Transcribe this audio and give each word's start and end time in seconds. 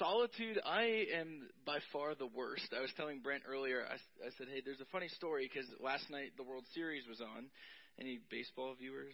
solitude, 0.00 0.58
I 0.64 1.04
am 1.12 1.52
by 1.66 1.78
far 1.92 2.16
the 2.16 2.26
worst. 2.26 2.72
I 2.72 2.80
was 2.80 2.90
telling 2.96 3.20
Brent 3.20 3.44
earlier, 3.46 3.84
I, 3.84 4.00
I 4.24 4.32
said, 4.40 4.48
hey, 4.48 4.64
there's 4.64 4.80
a 4.80 4.88
funny 4.90 5.08
story 5.12 5.44
because 5.44 5.68
last 5.78 6.08
night 6.08 6.32
the 6.40 6.42
World 6.42 6.64
Series 6.74 7.04
was 7.06 7.20
on. 7.20 7.52
Any 8.00 8.18
baseball 8.32 8.72
viewers? 8.80 9.12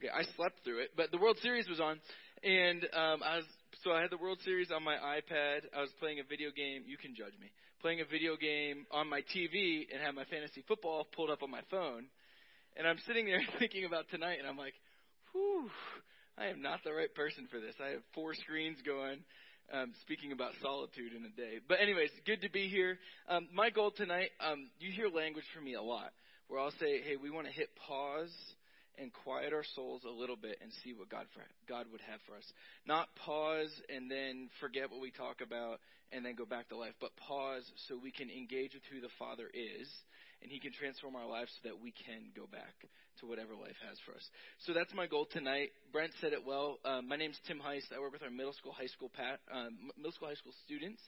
Okay, 0.00 0.08
I 0.08 0.24
slept 0.34 0.64
through 0.64 0.80
it, 0.80 0.96
but 0.96 1.12
the 1.12 1.20
World 1.20 1.36
Series 1.44 1.68
was 1.68 1.78
on, 1.78 2.00
and 2.42 2.82
um, 2.96 3.20
I 3.20 3.44
was 3.44 3.48
so 3.84 3.92
I 3.92 4.00
had 4.00 4.08
the 4.08 4.16
World 4.16 4.40
Series 4.44 4.72
on 4.72 4.82
my 4.82 4.96
iPad. 4.96 5.68
I 5.76 5.84
was 5.84 5.92
playing 6.00 6.18
a 6.18 6.24
video 6.24 6.48
game. 6.56 6.88
You 6.88 6.96
can 6.96 7.14
judge 7.14 7.36
me. 7.38 7.52
Playing 7.84 8.00
a 8.00 8.08
video 8.08 8.34
game 8.40 8.86
on 8.90 9.10
my 9.10 9.20
TV 9.28 9.84
and 9.92 10.00
had 10.00 10.14
my 10.14 10.24
fantasy 10.24 10.64
football 10.66 11.04
pulled 11.14 11.28
up 11.28 11.42
on 11.42 11.50
my 11.50 11.60
phone, 11.70 12.08
and 12.78 12.88
I'm 12.88 12.98
sitting 13.06 13.26
there 13.26 13.44
thinking 13.58 13.84
about 13.84 14.08
tonight, 14.08 14.40
and 14.40 14.48
I'm 14.48 14.56
like, 14.56 14.74
whew. 15.32 15.68
I 16.38 16.46
am 16.46 16.62
not 16.62 16.80
the 16.82 16.94
right 16.94 17.12
person 17.14 17.46
for 17.50 17.60
this. 17.60 17.74
I 17.76 17.92
have 17.92 18.00
four 18.14 18.32
screens 18.34 18.78
going, 18.86 19.20
um, 19.72 19.92
speaking 20.02 20.32
about 20.32 20.52
solitude 20.62 21.12
in 21.12 21.24
a 21.24 21.30
day. 21.36 21.60
But 21.68 21.80
anyways, 21.80 22.10
good 22.26 22.42
to 22.42 22.50
be 22.50 22.68
here. 22.68 22.98
Um, 23.28 23.48
my 23.52 23.70
goal 23.70 23.90
tonight, 23.90 24.30
um, 24.40 24.68
you 24.80 24.90
hear 24.92 25.08
language 25.08 25.44
from 25.54 25.64
me 25.64 25.74
a 25.74 25.82
lot, 25.82 26.12
where 26.48 26.60
I'll 26.60 26.74
say, 26.80 27.00
"Hey, 27.00 27.16
we 27.16 27.30
want 27.30 27.46
to 27.46 27.52
hit 27.52 27.70
pause 27.76 28.32
and 28.98 29.12
quiet 29.24 29.52
our 29.52 29.64
souls 29.74 30.02
a 30.04 30.10
little 30.10 30.36
bit 30.36 30.58
and 30.60 30.70
see 30.84 30.92
what 30.92 31.08
God 31.08 31.26
for, 31.34 31.42
God 31.68 31.86
would 31.90 32.00
have 32.02 32.20
for 32.26 32.36
us. 32.36 32.44
Not 32.86 33.08
pause 33.16 33.72
and 33.88 34.10
then 34.10 34.50
forget 34.60 34.90
what 34.90 35.00
we 35.00 35.10
talk 35.10 35.40
about 35.40 35.80
and 36.12 36.24
then 36.24 36.34
go 36.34 36.44
back 36.44 36.68
to 36.68 36.76
life, 36.76 36.94
but 37.00 37.16
pause 37.16 37.64
so 37.88 37.96
we 37.96 38.10
can 38.10 38.28
engage 38.28 38.74
with 38.74 38.82
who 38.92 39.00
the 39.00 39.12
Father 39.18 39.48
is 39.54 39.88
and 40.42 40.50
He 40.50 40.58
can 40.58 40.72
transform 40.72 41.16
our 41.16 41.26
lives 41.26 41.50
so 41.62 41.68
that 41.70 41.78
we 41.80 41.94
can 41.94 42.34
go 42.34 42.50
back 42.50 42.74
to 43.20 43.26
whatever 43.26 43.54
life 43.54 43.78
has 43.88 43.96
for 44.04 44.12
us. 44.12 44.26
So 44.66 44.72
that's 44.74 44.92
my 44.94 45.06
goal 45.06 45.26
tonight. 45.30 45.70
Brent 45.92 46.12
said 46.20 46.32
it 46.32 46.44
well. 46.44 46.78
Um, 46.84 47.08
my 47.08 47.16
name's 47.16 47.38
Tim 47.46 47.60
Heist. 47.62 47.94
I 47.94 48.00
work 48.00 48.12
with 48.12 48.22
our 48.22 48.30
middle 48.30 48.52
school, 48.52 48.72
high 48.72 48.90
school, 48.90 49.10
pat, 49.14 49.38
um, 49.52 49.90
middle 49.96 50.12
school, 50.12 50.28
high 50.28 50.40
school 50.40 50.54
students. 50.66 51.00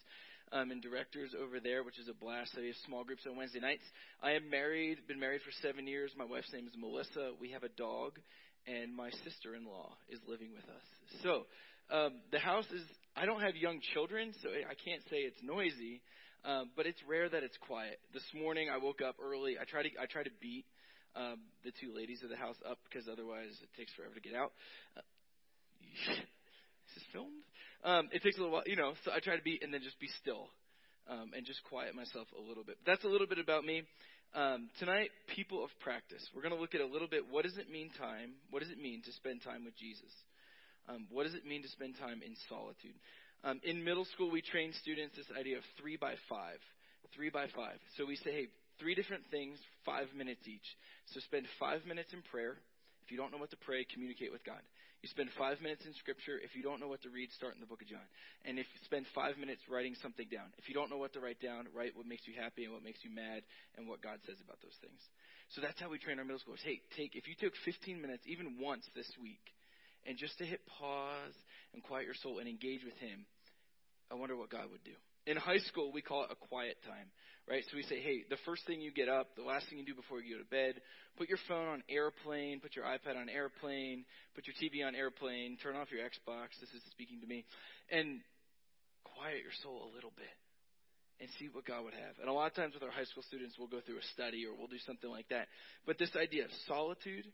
Um, 0.52 0.70
and 0.70 0.82
directors 0.82 1.32
over 1.34 1.58
there, 1.58 1.82
which 1.82 1.98
is 1.98 2.06
a 2.06 2.12
blast. 2.12 2.52
So 2.54 2.60
we 2.60 2.68
have 2.68 2.76
small 2.86 3.02
groups 3.02 3.24
on 3.26 3.34
Wednesday 3.34 3.60
nights. 3.60 3.82
I 4.22 4.32
am 4.32 4.50
married, 4.50 4.98
been 5.08 5.18
married 5.18 5.40
for 5.40 5.50
seven 5.62 5.86
years. 5.88 6.12
My 6.18 6.26
wife's 6.26 6.52
name 6.52 6.68
is 6.68 6.74
Melissa. 6.78 7.32
We 7.40 7.50
have 7.52 7.64
a 7.64 7.70
dog, 7.70 8.20
and 8.68 8.94
my 8.94 9.08
sister-in-law 9.24 9.96
is 10.10 10.20
living 10.28 10.52
with 10.52 10.68
us. 10.68 10.86
So 11.24 11.46
um, 11.90 12.20
the 12.30 12.38
house 12.38 12.66
is. 12.66 12.84
I 13.16 13.24
don't 13.24 13.40
have 13.40 13.56
young 13.56 13.80
children, 13.94 14.34
so 14.42 14.50
I 14.50 14.76
can't 14.84 15.02
say 15.08 15.24
it's 15.24 15.40
noisy, 15.42 16.02
um, 16.44 16.70
but 16.76 16.86
it's 16.86 17.00
rare 17.08 17.28
that 17.28 17.42
it's 17.42 17.56
quiet. 17.66 17.98
This 18.12 18.24
morning 18.34 18.68
I 18.68 18.78
woke 18.78 19.00
up 19.00 19.16
early. 19.22 19.56
I 19.60 19.64
try 19.64 19.82
to 19.82 19.88
I 20.00 20.06
try 20.06 20.22
to 20.22 20.30
beat 20.40 20.64
um, 21.16 21.40
the 21.64 21.72
two 21.80 21.94
ladies 21.94 22.22
of 22.22 22.28
the 22.28 22.36
house 22.36 22.56
up 22.68 22.78
because 22.88 23.08
otherwise 23.08 23.52
it 23.62 23.70
takes 23.76 23.92
forever 23.94 24.14
to 24.14 24.20
get 24.20 24.34
out. 24.34 24.52
Uh, 24.96 25.02
is 26.96 27.02
filmed? 27.12 27.42
Um, 27.84 28.08
it 28.12 28.22
takes 28.22 28.36
a 28.36 28.40
little 28.40 28.52
while, 28.52 28.64
you 28.66 28.76
know. 28.76 28.94
So 29.04 29.12
I 29.12 29.20
try 29.20 29.36
to 29.36 29.42
be 29.42 29.58
and 29.62 29.72
then 29.72 29.82
just 29.82 29.98
be 30.00 30.08
still 30.20 30.48
um, 31.08 31.32
and 31.36 31.44
just 31.44 31.62
quiet 31.64 31.94
myself 31.94 32.28
a 32.36 32.40
little 32.40 32.64
bit. 32.64 32.76
That's 32.86 33.04
a 33.04 33.08
little 33.08 33.26
bit 33.26 33.38
about 33.38 33.64
me. 33.64 33.82
Um, 34.34 34.68
tonight, 34.80 35.10
people 35.36 35.62
of 35.62 35.70
practice. 35.78 36.22
We're 36.34 36.42
going 36.42 36.54
to 36.54 36.60
look 36.60 36.74
at 36.74 36.80
a 36.80 36.86
little 36.86 37.06
bit. 37.06 37.22
What 37.30 37.44
does 37.44 37.56
it 37.56 37.70
mean 37.70 37.90
time? 37.98 38.34
What 38.50 38.62
does 38.62 38.70
it 38.70 38.82
mean 38.82 39.02
to 39.06 39.12
spend 39.12 39.42
time 39.42 39.64
with 39.64 39.78
Jesus? 39.78 40.10
Um, 40.88 41.06
what 41.10 41.24
does 41.24 41.34
it 41.34 41.46
mean 41.46 41.62
to 41.62 41.68
spend 41.68 41.94
time 41.96 42.20
in 42.24 42.34
solitude? 42.48 42.98
Um, 43.44 43.60
in 43.62 43.84
middle 43.84 44.08
school, 44.16 44.30
we 44.32 44.40
train 44.40 44.72
students 44.80 45.16
this 45.16 45.28
idea 45.38 45.58
of 45.60 45.64
three 45.76 46.00
by 46.00 46.16
five. 46.32 46.56
Three 47.14 47.28
by 47.28 47.46
five. 47.54 47.76
So 47.96 48.08
we 48.08 48.16
say, 48.16 48.32
hey, 48.32 48.46
three 48.80 48.96
different 48.96 49.22
things, 49.30 49.60
five 49.84 50.08
minutes 50.16 50.40
each. 50.48 50.64
So 51.12 51.20
spend 51.20 51.44
five 51.60 51.84
minutes 51.84 52.10
in 52.16 52.24
prayer. 52.32 52.56
If 53.04 53.12
you 53.12 53.20
don't 53.20 53.30
know 53.30 53.38
what 53.38 53.52
to 53.52 53.60
pray, 53.60 53.84
communicate 53.84 54.32
with 54.32 54.42
God. 54.48 54.64
You 55.04 55.12
spend 55.12 55.28
five 55.36 55.60
minutes 55.60 55.84
in 55.84 55.92
Scripture. 56.00 56.40
If 56.40 56.56
you 56.56 56.64
don't 56.64 56.80
know 56.80 56.88
what 56.88 57.04
to 57.04 57.12
read, 57.12 57.28
start 57.36 57.52
in 57.52 57.60
the 57.60 57.68
book 57.68 57.84
of 57.84 57.88
John. 57.92 58.08
And 58.48 58.56
if 58.56 58.64
you 58.72 58.80
spend 58.88 59.04
five 59.12 59.36
minutes 59.36 59.60
writing 59.68 59.92
something 60.00 60.24
down. 60.32 60.48
If 60.56 60.64
you 60.64 60.72
don't 60.72 60.88
know 60.88 60.96
what 60.96 61.12
to 61.12 61.20
write 61.20 61.44
down, 61.44 61.68
write 61.76 61.92
what 61.92 62.08
makes 62.08 62.24
you 62.24 62.32
happy 62.32 62.64
and 62.64 62.72
what 62.72 62.80
makes 62.80 63.04
you 63.04 63.12
mad 63.12 63.44
and 63.76 63.84
what 63.84 64.00
God 64.00 64.24
says 64.24 64.40
about 64.40 64.56
those 64.64 64.80
things. 64.80 64.96
So 65.52 65.60
that's 65.60 65.76
how 65.76 65.92
we 65.92 66.00
train 66.00 66.16
our 66.16 66.24
middle 66.24 66.40
schoolers. 66.40 66.64
Hey, 66.64 66.80
take 66.96 67.12
if 67.12 67.28
you 67.28 67.36
took 67.36 67.52
15 67.68 68.00
minutes, 68.00 68.24
even 68.24 68.56
once 68.56 68.88
this 68.96 69.12
week, 69.20 69.44
and 70.08 70.16
just 70.16 70.40
to 70.40 70.48
hit 70.48 70.64
pause 70.80 71.36
and 71.76 71.84
quiet 71.84 72.08
your 72.08 72.16
soul 72.16 72.40
and 72.40 72.48
engage 72.48 72.80
with 72.84 72.96
Him, 72.96 73.28
I 74.14 74.16
wonder 74.16 74.36
what 74.36 74.48
God 74.48 74.70
would 74.70 74.84
do. 74.86 74.94
In 75.26 75.36
high 75.36 75.58
school, 75.66 75.90
we 75.90 75.98
call 75.98 76.22
it 76.22 76.30
a 76.30 76.38
quiet 76.46 76.78
time, 76.86 77.10
right? 77.50 77.64
So 77.66 77.74
we 77.74 77.82
say, 77.82 77.98
hey, 77.98 78.22
the 78.30 78.38
first 78.46 78.62
thing 78.62 78.80
you 78.80 78.94
get 78.94 79.08
up, 79.08 79.34
the 79.34 79.42
last 79.42 79.66
thing 79.66 79.78
you 79.78 79.84
do 79.84 79.98
before 79.98 80.20
you 80.22 80.38
go 80.38 80.38
to 80.38 80.46
bed, 80.46 80.78
put 81.18 81.26
your 81.28 81.42
phone 81.48 81.66
on 81.66 81.82
airplane, 81.90 82.60
put 82.60 82.76
your 82.76 82.84
iPad 82.84 83.18
on 83.18 83.26
airplane, 83.26 84.04
put 84.38 84.46
your 84.46 84.54
TV 84.54 84.86
on 84.86 84.94
airplane, 84.94 85.58
turn 85.58 85.74
off 85.74 85.90
your 85.90 85.98
Xbox. 86.06 86.54
This 86.62 86.70
is 86.70 86.82
speaking 86.94 87.18
to 87.22 87.26
me. 87.26 87.42
And 87.90 88.20
quiet 89.02 89.42
your 89.42 89.56
soul 89.66 89.90
a 89.90 89.90
little 89.90 90.12
bit 90.14 90.30
and 91.18 91.26
see 91.42 91.50
what 91.50 91.66
God 91.66 91.82
would 91.82 91.98
have. 91.98 92.14
And 92.22 92.30
a 92.30 92.32
lot 92.32 92.46
of 92.46 92.54
times 92.54 92.74
with 92.74 92.86
our 92.86 92.94
high 92.94 93.08
school 93.10 93.24
students, 93.26 93.56
we'll 93.58 93.72
go 93.72 93.82
through 93.82 93.98
a 93.98 94.08
study 94.14 94.46
or 94.46 94.54
we'll 94.54 94.70
do 94.70 94.82
something 94.86 95.10
like 95.10 95.26
that. 95.34 95.50
But 95.90 95.98
this 95.98 96.14
idea 96.14 96.44
of 96.44 96.54
solitude 96.70 97.26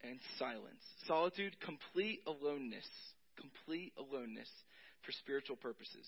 and 0.00 0.16
silence. 0.38 0.80
Solitude, 1.04 1.52
complete 1.60 2.24
aloneness. 2.24 2.88
Complete 3.36 3.92
aloneness 4.00 4.48
for 5.04 5.12
spiritual 5.12 5.56
purposes. 5.56 6.06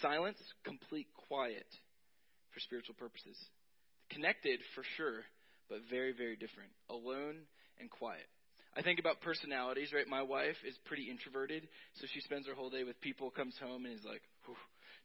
Silence, 0.00 0.38
complete 0.64 1.08
quiet 1.28 1.66
for 2.52 2.60
spiritual 2.60 2.94
purposes. 2.94 3.36
Connected 4.10 4.60
for 4.74 4.82
sure, 4.96 5.22
but 5.68 5.78
very, 5.90 6.12
very 6.12 6.36
different. 6.36 6.70
Alone 6.88 7.46
and 7.78 7.90
quiet. 7.90 8.26
I 8.76 8.82
think 8.82 9.00
about 9.00 9.20
personalities, 9.20 9.92
right? 9.92 10.06
My 10.06 10.22
wife 10.22 10.56
is 10.66 10.78
pretty 10.84 11.10
introverted, 11.10 11.66
so 11.98 12.06
she 12.12 12.20
spends 12.20 12.46
her 12.46 12.54
whole 12.54 12.70
day 12.70 12.84
with 12.84 13.00
people, 13.00 13.30
comes 13.30 13.54
home 13.60 13.84
and 13.84 13.94
is 13.94 14.04
like, 14.04 14.22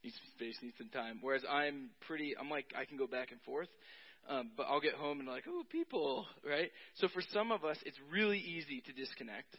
needs 0.04 0.16
some 0.18 0.32
space, 0.38 0.58
needs 0.62 0.78
some 0.78 0.90
time. 0.90 1.18
Whereas 1.22 1.42
I'm 1.50 1.90
pretty, 2.06 2.36
I'm 2.40 2.50
like, 2.50 2.66
I 2.78 2.86
can 2.86 2.98
go 2.98 3.08
back 3.08 3.32
and 3.32 3.42
forth. 3.42 3.70
Um, 4.28 4.52
but 4.58 4.64
I'll 4.64 4.82
get 4.82 4.96
home 4.96 5.20
and 5.20 5.30
like, 5.30 5.44
oh, 5.48 5.64
people, 5.72 6.26
right? 6.44 6.72
So 6.96 7.08
for 7.14 7.22
some 7.32 7.52
of 7.52 7.64
us, 7.64 7.78
it's 7.86 7.98
really 8.12 8.40
easy 8.40 8.82
to 8.82 8.94
disconnect 8.94 9.56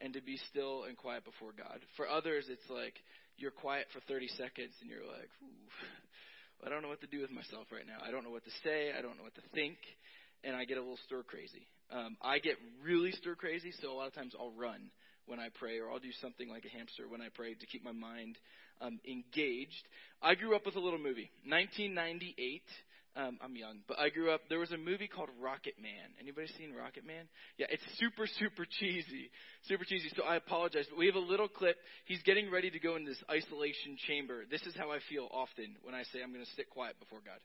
and 0.00 0.12
to 0.14 0.22
be 0.22 0.38
still 0.50 0.84
and 0.84 0.96
quiet 0.96 1.24
before 1.24 1.52
God. 1.56 1.80
For 1.96 2.08
others, 2.08 2.46
it's 2.48 2.68
like 2.70 2.94
you're 3.36 3.50
quiet 3.50 3.86
for 3.92 4.00
30 4.06 4.28
seconds 4.28 4.74
and 4.80 4.90
you're 4.90 5.06
like, 5.06 5.30
I 6.64 6.68
don't 6.68 6.82
know 6.82 6.88
what 6.88 7.00
to 7.02 7.06
do 7.06 7.20
with 7.20 7.30
myself 7.30 7.66
right 7.70 7.86
now. 7.86 8.02
I 8.02 8.10
don't 8.10 8.24
know 8.24 8.30
what 8.30 8.44
to 8.44 8.54
say. 8.64 8.90
I 8.96 9.02
don't 9.02 9.16
know 9.16 9.22
what 9.22 9.36
to 9.36 9.46
think. 9.54 9.78
And 10.44 10.54
I 10.54 10.64
get 10.64 10.76
a 10.76 10.80
little 10.80 10.98
stir 11.06 11.22
crazy. 11.22 11.66
Um, 11.90 12.16
I 12.22 12.38
get 12.38 12.56
really 12.84 13.12
stir 13.12 13.34
crazy, 13.34 13.72
so 13.80 13.90
a 13.90 13.96
lot 13.96 14.06
of 14.06 14.14
times 14.14 14.34
I'll 14.38 14.52
run 14.52 14.90
when 15.26 15.40
I 15.40 15.48
pray, 15.54 15.78
or 15.78 15.90
I'll 15.90 15.98
do 15.98 16.12
something 16.20 16.48
like 16.48 16.64
a 16.64 16.68
hamster 16.68 17.08
when 17.08 17.20
I 17.20 17.28
pray 17.34 17.54
to 17.54 17.66
keep 17.66 17.84
my 17.84 17.92
mind 17.92 18.36
um, 18.80 18.98
engaged. 19.06 19.86
I 20.22 20.34
grew 20.34 20.54
up 20.54 20.64
with 20.64 20.76
a 20.76 20.80
little 20.80 20.98
movie, 20.98 21.30
1998. 21.46 22.62
Um, 23.18 23.36
I'm 23.42 23.56
young, 23.56 23.78
but 23.88 23.98
I 23.98 24.10
grew 24.10 24.30
up. 24.30 24.42
There 24.48 24.60
was 24.60 24.70
a 24.70 24.76
movie 24.76 25.08
called 25.08 25.28
Rocket 25.42 25.74
Man. 25.82 26.14
Anybody 26.20 26.46
seen 26.56 26.72
Rocket 26.72 27.04
Man? 27.04 27.26
Yeah, 27.58 27.66
it's 27.68 27.82
super, 27.98 28.28
super 28.38 28.64
cheesy, 28.78 29.32
super 29.66 29.84
cheesy. 29.84 30.08
So 30.14 30.22
I 30.22 30.36
apologize, 30.36 30.86
but 30.88 30.96
we 30.96 31.06
have 31.06 31.16
a 31.16 31.18
little 31.18 31.48
clip. 31.48 31.76
He's 32.04 32.22
getting 32.22 32.48
ready 32.48 32.70
to 32.70 32.78
go 32.78 32.94
in 32.94 33.04
this 33.04 33.20
isolation 33.28 33.96
chamber. 34.06 34.44
This 34.48 34.62
is 34.62 34.76
how 34.78 34.92
I 34.92 35.00
feel 35.10 35.26
often 35.32 35.74
when 35.82 35.96
I 35.96 36.04
say 36.12 36.22
I'm 36.22 36.32
going 36.32 36.44
to 36.44 36.50
sit 36.54 36.70
quiet 36.70 36.94
before 37.00 37.18
God. 37.26 37.40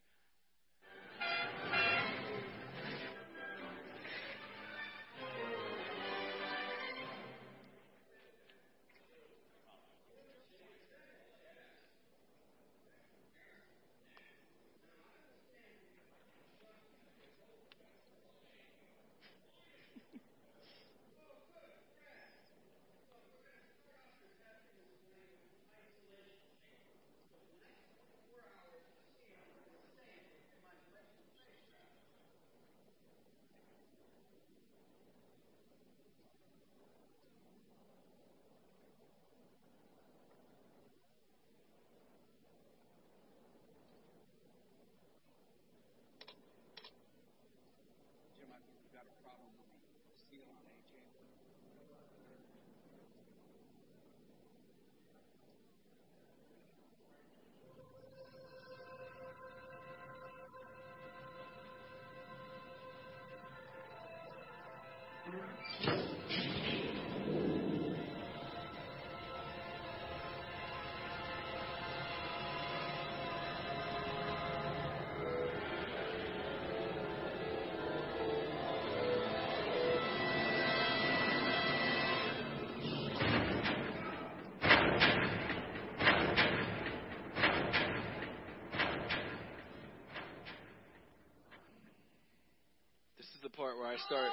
Part 93.64 93.80
where 93.80 93.88
I 93.88 93.96
start 93.96 94.28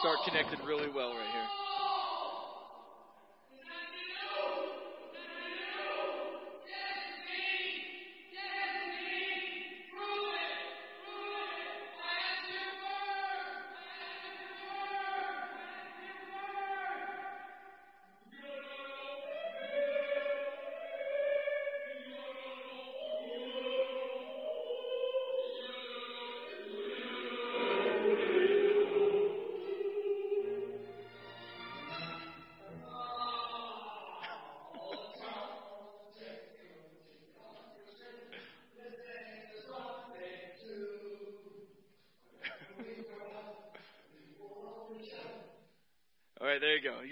start 0.00 0.18
connected 0.28 0.58
really 0.68 0.90
well 0.92 1.08
right 1.08 1.32
here. 1.32 1.67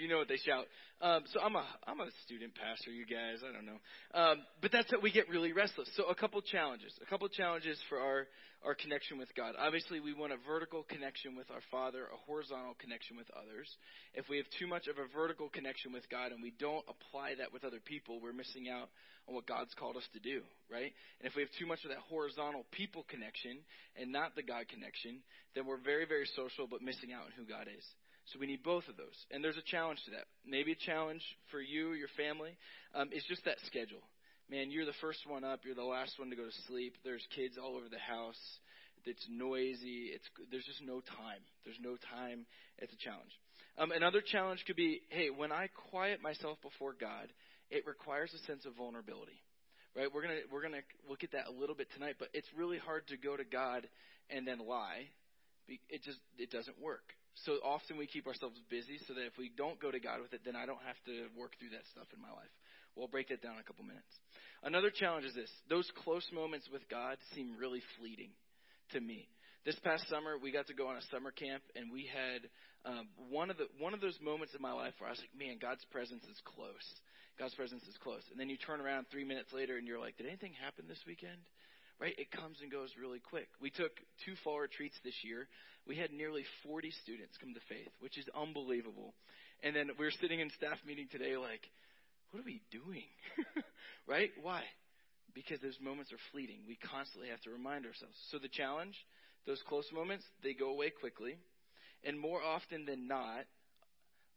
You 0.07 0.13
know 0.15 0.23
what 0.23 0.31
they 0.31 0.39
shout. 0.39 0.63
Um, 1.03 1.27
so 1.35 1.43
I'm 1.43 1.59
a 1.59 1.67
I'm 1.83 1.99
a 1.99 2.07
student 2.23 2.55
pastor, 2.55 2.95
you 2.95 3.03
guys. 3.03 3.43
I 3.43 3.51
don't 3.51 3.67
know, 3.67 3.79
um, 4.15 4.39
but 4.63 4.71
that's 4.71 4.89
what 4.89 5.03
we 5.03 5.11
get 5.11 5.27
really 5.27 5.51
restless. 5.51 5.91
So 5.99 6.07
a 6.07 6.15
couple 6.15 6.39
challenges, 6.41 6.95
a 7.03 7.07
couple 7.11 7.27
challenges 7.27 7.75
for 7.91 7.99
our 7.99 8.23
our 8.63 8.73
connection 8.73 9.19
with 9.19 9.27
God. 9.35 9.59
Obviously, 9.59 9.99
we 9.99 10.15
want 10.15 10.31
a 10.31 10.39
vertical 10.47 10.87
connection 10.87 11.35
with 11.35 11.51
our 11.51 11.59
Father, 11.69 12.07
a 12.07 12.15
horizontal 12.23 12.79
connection 12.79 13.19
with 13.19 13.27
others. 13.35 13.67
If 14.15 14.31
we 14.31 14.37
have 14.37 14.47
too 14.57 14.65
much 14.65 14.87
of 14.87 14.95
a 14.95 15.11
vertical 15.11 15.49
connection 15.51 15.91
with 15.91 16.07
God 16.07 16.31
and 16.31 16.41
we 16.41 16.55
don't 16.55 16.87
apply 16.87 17.35
that 17.43 17.51
with 17.51 17.67
other 17.67 17.83
people, 17.83 18.23
we're 18.23 18.31
missing 18.31 18.71
out 18.71 18.87
on 19.27 19.35
what 19.35 19.45
God's 19.45 19.75
called 19.75 19.99
us 19.99 20.07
to 20.15 20.23
do, 20.23 20.39
right? 20.71 20.95
And 21.19 21.27
if 21.27 21.35
we 21.35 21.43
have 21.43 21.51
too 21.59 21.67
much 21.67 21.83
of 21.83 21.91
that 21.91 21.99
horizontal 22.07 22.63
people 22.71 23.03
connection 23.11 23.59
and 23.99 24.07
not 24.15 24.39
the 24.39 24.43
God 24.47 24.71
connection, 24.71 25.19
then 25.51 25.67
we're 25.67 25.83
very 25.83 26.07
very 26.07 26.31
social 26.31 26.63
but 26.63 26.79
missing 26.79 27.11
out 27.11 27.27
on 27.27 27.35
who 27.35 27.43
God 27.43 27.67
is. 27.67 27.83
So 28.33 28.39
we 28.39 28.47
need 28.47 28.63
both 28.63 28.87
of 28.89 28.97
those. 28.97 29.15
And 29.31 29.43
there's 29.43 29.57
a 29.57 29.71
challenge 29.71 29.99
to 30.05 30.11
that. 30.11 30.25
Maybe 30.45 30.73
a 30.73 30.85
challenge 30.85 31.21
for 31.49 31.61
you, 31.61 31.93
your 31.93 32.11
family, 32.17 32.57
um, 32.93 33.09
is 33.13 33.23
just 33.27 33.45
that 33.45 33.57
schedule. 33.65 34.03
Man, 34.49 34.71
you're 34.71 34.85
the 34.85 34.99
first 35.01 35.19
one 35.27 35.43
up. 35.43 35.61
You're 35.63 35.75
the 35.75 35.83
last 35.83 36.19
one 36.19 36.29
to 36.29 36.35
go 36.35 36.45
to 36.45 36.61
sleep. 36.67 36.95
There's 37.03 37.25
kids 37.35 37.55
all 37.61 37.75
over 37.75 37.87
the 37.89 37.99
house. 37.99 38.39
It's 39.05 39.25
noisy. 39.29 40.11
It's 40.11 40.27
there's 40.51 40.65
just 40.65 40.83
no 40.83 40.99
time. 40.99 41.39
There's 41.63 41.79
no 41.81 41.95
time. 42.11 42.45
It's 42.77 42.91
a 42.91 42.97
challenge. 42.97 43.31
Um, 43.77 43.91
another 43.91 44.21
challenge 44.21 44.63
could 44.65 44.75
be, 44.75 45.01
hey, 45.09 45.29
when 45.29 45.51
I 45.51 45.69
quiet 45.91 46.21
myself 46.21 46.57
before 46.61 46.95
God, 46.99 47.27
it 47.69 47.85
requires 47.85 48.33
a 48.33 48.39
sense 48.45 48.65
of 48.65 48.73
vulnerability, 48.75 49.39
right? 49.95 50.07
We're 50.13 50.23
gonna 50.23 50.43
we're 50.51 50.61
gonna 50.61 50.83
look 51.07 51.23
at 51.23 51.31
that 51.31 51.47
a 51.47 51.51
little 51.51 51.75
bit 51.75 51.87
tonight, 51.93 52.15
but 52.19 52.29
it's 52.33 52.47
really 52.57 52.77
hard 52.77 53.07
to 53.07 53.17
go 53.17 53.37
to 53.37 53.43
God 53.43 53.87
and 54.29 54.47
then 54.47 54.59
lie. 54.59 55.07
It 55.67 56.03
just 56.03 56.19
it 56.37 56.51
doesn't 56.51 56.79
work. 56.81 57.03
So 57.45 57.61
often 57.63 57.97
we 57.97 58.07
keep 58.07 58.25
ourselves 58.25 58.57
busy 58.69 58.97
so 59.07 59.13
that 59.13 59.25
if 59.25 59.37
we 59.37 59.51
don't 59.53 59.79
go 59.79 59.91
to 59.91 59.99
God 59.99 60.21
with 60.21 60.33
it, 60.33 60.41
then 60.45 60.55
I 60.55 60.65
don't 60.65 60.81
have 60.85 60.97
to 61.05 61.29
work 61.37 61.53
through 61.59 61.77
that 61.77 61.85
stuff 61.91 62.07
in 62.15 62.21
my 62.21 62.31
life. 62.33 62.49
We'll 62.95 63.07
break 63.07 63.29
that 63.29 63.41
down 63.41 63.53
in 63.53 63.61
a 63.61 63.67
couple 63.67 63.85
minutes. 63.85 64.09
Another 64.63 64.89
challenge 64.89 65.25
is 65.25 65.35
this 65.35 65.51
those 65.69 65.85
close 66.03 66.25
moments 66.33 66.65
with 66.71 66.81
God 66.89 67.17
seem 67.35 67.55
really 67.59 67.81
fleeting 67.99 68.33
to 68.91 68.99
me. 68.99 69.29
This 69.65 69.77
past 69.83 70.07
summer, 70.09 70.39
we 70.41 70.51
got 70.51 70.65
to 70.67 70.73
go 70.73 70.87
on 70.87 70.95
a 70.95 71.05
summer 71.11 71.29
camp, 71.29 71.61
and 71.75 71.91
we 71.91 72.07
had 72.07 72.47
um, 72.87 73.11
one 73.29 73.51
of 73.51 73.57
the 73.57 73.67
one 73.77 73.93
of 73.93 74.01
those 74.01 74.17
moments 74.23 74.55
in 74.55 74.61
my 74.61 74.71
life 74.71 74.93
where 74.97 75.09
I 75.09 75.13
was 75.13 75.19
like, 75.19 75.35
"Man, 75.37 75.59
God's 75.59 75.83
presence 75.91 76.23
is 76.23 76.39
close. 76.47 76.87
God's 77.37 77.53
presence 77.53 77.83
is 77.83 77.97
close." 78.01 78.23
And 78.31 78.39
then 78.39 78.49
you 78.49 78.57
turn 78.57 78.79
around 78.81 79.11
three 79.11 79.25
minutes 79.27 79.51
later, 79.53 79.77
and 79.77 79.85
you're 79.85 79.99
like, 79.99 80.17
"Did 80.17 80.25
anything 80.25 80.53
happen 80.55 80.87
this 80.87 81.03
weekend?" 81.05 81.43
Right? 81.99 82.13
It 82.17 82.31
comes 82.31 82.57
and 82.61 82.71
goes 82.71 82.89
really 82.99 83.19
quick. 83.19 83.47
We 83.61 83.69
took 83.69 83.91
two 84.25 84.35
fall 84.43 84.59
retreats 84.59 84.97
this 85.03 85.15
year. 85.23 85.47
We 85.87 85.95
had 85.95 86.11
nearly 86.11 86.43
40 86.63 86.91
students 87.03 87.37
come 87.39 87.53
to 87.53 87.59
faith, 87.69 87.91
which 87.99 88.17
is 88.17 88.25
unbelievable. 88.35 89.13
And 89.63 89.75
then 89.75 89.89
we 89.97 90.05
are 90.05 90.11
sitting 90.21 90.39
in 90.39 90.51
staff 90.51 90.77
meeting 90.85 91.07
today, 91.11 91.37
like, 91.37 91.65
what 92.31 92.41
are 92.41 92.45
we 92.45 92.61
doing? 92.71 93.07
right? 94.07 94.29
Why? 94.41 94.63
Because 95.33 95.59
those 95.61 95.77
moments 95.81 96.11
are 96.11 96.21
fleeting. 96.31 96.59
We 96.67 96.77
constantly 96.77 97.29
have 97.29 97.41
to 97.41 97.51
remind 97.51 97.85
ourselves. 97.85 98.17
So 98.29 98.37
the 98.37 98.51
challenge, 98.51 98.95
those 99.45 99.61
close 99.67 99.87
moments, 99.93 100.25
they 100.43 100.53
go 100.53 100.69
away 100.69 100.91
quickly. 100.91 101.37
And 102.03 102.19
more 102.19 102.41
often 102.43 102.85
than 102.85 103.07
not, 103.07 103.45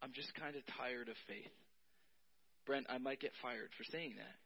I'm 0.01 0.13
just 0.15 0.35
kind 0.35 0.57
of 0.57 0.63
tired 0.79 1.09
of 1.09 1.17
faith. 1.29 1.53
Brent, 2.65 2.87
I 2.89 2.99
might 2.99 3.21
get 3.21 3.33
fired 3.43 3.71
for 3.77 3.85
saying 3.85 4.15
that 4.17 4.37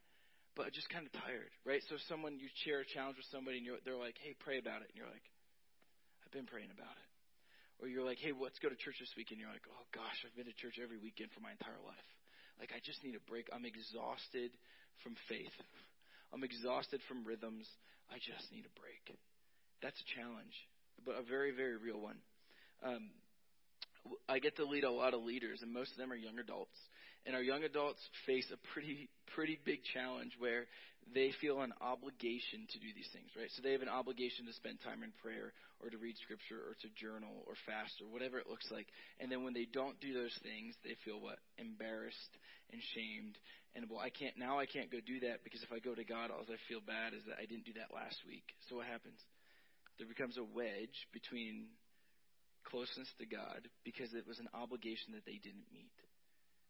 but 0.55 0.71
just 0.73 0.89
kind 0.91 1.07
of 1.07 1.13
tired, 1.13 1.51
right? 1.67 1.83
So 1.91 1.99
someone 2.07 2.39
you 2.39 2.47
share 2.63 2.81
a 2.81 2.89
challenge 2.89 3.19
with 3.19 3.27
somebody 3.35 3.59
and 3.59 3.67
you're, 3.67 3.83
they're 3.83 3.99
like, 3.99 4.15
"Hey, 4.23 4.35
pray 4.39 4.59
about 4.59 4.83
it," 4.83 4.91
and 4.91 4.97
you're 4.97 5.11
like, 5.11 5.27
"I've 6.23 6.35
been 6.35 6.47
praying 6.47 6.71
about 6.71 6.95
it," 6.95 7.09
or 7.83 7.91
you're 7.91 8.07
like, 8.07 8.23
"Hey, 8.23 8.31
let's 8.31 8.59
go 8.63 8.71
to 8.71 8.79
church 8.79 8.99
this 9.03 9.13
weekend." 9.19 9.43
You're 9.43 9.51
like, 9.51 9.67
"Oh 9.67 9.85
gosh, 9.91 10.19
I've 10.23 10.35
been 10.39 10.47
to 10.47 10.57
church 10.63 10.79
every 10.79 10.99
weekend 10.99 11.35
for 11.35 11.43
my 11.43 11.51
entire 11.51 11.79
life. 11.83 12.09
Like 12.63 12.71
I 12.71 12.79
just 12.87 13.03
need 13.03 13.19
a 13.19 13.25
break. 13.27 13.51
I'm 13.51 13.67
exhausted 13.67 14.55
from 15.03 15.19
faith. 15.27 15.55
I'm 16.33 16.47
exhausted 16.47 17.03
from 17.11 17.27
rhythms. 17.27 17.67
I 18.11 18.23
just 18.23 18.47
need 18.55 18.67
a 18.67 18.75
break." 18.79 19.11
That's 19.83 19.99
a 20.01 20.09
challenge, 20.17 20.55
but 21.05 21.19
a 21.19 21.23
very, 21.23 21.51
very 21.51 21.77
real 21.77 22.01
one. 22.01 22.17
Um, 22.81 23.11
I 24.29 24.39
get 24.39 24.57
to 24.57 24.65
lead 24.65 24.85
a 24.85 24.91
lot 24.91 25.15
of 25.15 25.23
leaders, 25.23 25.61
and 25.63 25.73
most 25.73 25.93
of 25.93 25.99
them 25.99 26.13
are 26.13 26.17
young 26.17 26.39
adults. 26.39 26.77
And 27.27 27.35
our 27.35 27.43
young 27.43 27.65
adults 27.65 28.01
face 28.27 28.47
a 28.53 28.59
pretty 28.73 29.09
pretty 29.35 29.59
big 29.65 29.81
challenge 29.93 30.33
where 30.39 30.67
they 31.13 31.33
feel 31.41 31.61
an 31.61 31.75
obligation 31.81 32.65
to 32.73 32.79
do 32.81 32.89
these 32.97 33.09
things, 33.13 33.29
right? 33.37 33.51
So 33.53 33.61
they 33.61 33.73
have 33.73 33.85
an 33.85 33.93
obligation 33.93 34.47
to 34.47 34.55
spend 34.57 34.81
time 34.81 35.03
in 35.05 35.13
prayer 35.21 35.53
or 35.83 35.91
to 35.91 35.99
read 36.01 36.17
scripture 36.25 36.65
or 36.65 36.73
to 36.81 36.89
journal 36.97 37.45
or 37.45 37.61
fast 37.69 38.01
or 38.01 38.09
whatever 38.09 38.41
it 38.41 38.49
looks 38.49 38.71
like. 38.73 38.89
And 39.21 39.29
then 39.29 39.45
when 39.45 39.53
they 39.53 39.69
don't 39.69 40.01
do 40.01 40.17
those 40.17 40.33
things, 40.41 40.73
they 40.81 40.97
feel 41.05 41.21
what? 41.21 41.37
Embarrassed 41.61 42.33
and 42.73 42.81
shamed. 42.97 43.37
And 43.77 43.91
well, 43.91 44.01
I 44.01 44.09
can't 44.09 44.39
now 44.39 44.59
I 44.59 44.65
can't 44.65 44.89
go 44.89 45.03
do 45.05 45.21
that 45.29 45.45
because 45.45 45.61
if 45.61 45.73
I 45.73 45.81
go 45.81 45.93
to 45.93 46.05
God, 46.05 46.31
all 46.31 46.47
I 46.47 46.61
feel 46.69 46.81
bad 46.81 47.13
is 47.13 47.25
that 47.29 47.37
I 47.37 47.45
didn't 47.45 47.69
do 47.69 47.77
that 47.77 47.93
last 47.93 48.17
week. 48.25 48.47
So 48.69 48.81
what 48.81 48.87
happens? 48.87 49.21
There 49.99 50.09
becomes 50.09 50.39
a 50.39 50.47
wedge 50.47 51.09
between 51.13 51.69
closeness 52.65 53.09
to 53.21 53.27
God 53.27 53.69
because 53.85 54.15
it 54.15 54.27
was 54.27 54.41
an 54.41 54.49
obligation 54.55 55.13
that 55.13 55.27
they 55.27 55.39
didn't 55.39 55.69
meet. 55.71 55.93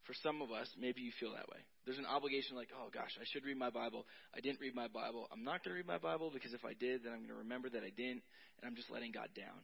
For 0.06 0.14
some 0.22 0.42
of 0.42 0.52
us, 0.52 0.68
maybe 0.78 1.00
you 1.00 1.12
feel 1.18 1.32
that 1.32 1.48
way. 1.48 1.60
There's 1.84 1.98
an 1.98 2.06
obligation 2.08 2.56
like, 2.56 2.68
oh 2.76 2.92
gosh, 2.92 3.16
I 3.16 3.24
should 3.32 3.44
read 3.44 3.56
my 3.56 3.70
Bible. 3.70 4.04
I 4.36 4.40
didn't 4.40 4.60
read 4.60 4.74
my 4.74 4.88
Bible. 4.88 5.28
I'm 5.32 5.44
not 5.44 5.64
going 5.64 5.72
to 5.72 5.80
read 5.80 5.88
my 5.88 5.98
Bible 5.98 6.30
because 6.32 6.52
if 6.52 6.64
I 6.64 6.76
did, 6.76 7.04
then 7.04 7.12
I'm 7.12 7.24
going 7.24 7.32
to 7.32 7.44
remember 7.44 7.68
that 7.70 7.82
I 7.84 7.92
didn't, 7.92 8.24
and 8.60 8.64
I'm 8.64 8.76
just 8.76 8.90
letting 8.92 9.12
God 9.12 9.32
down. 9.32 9.56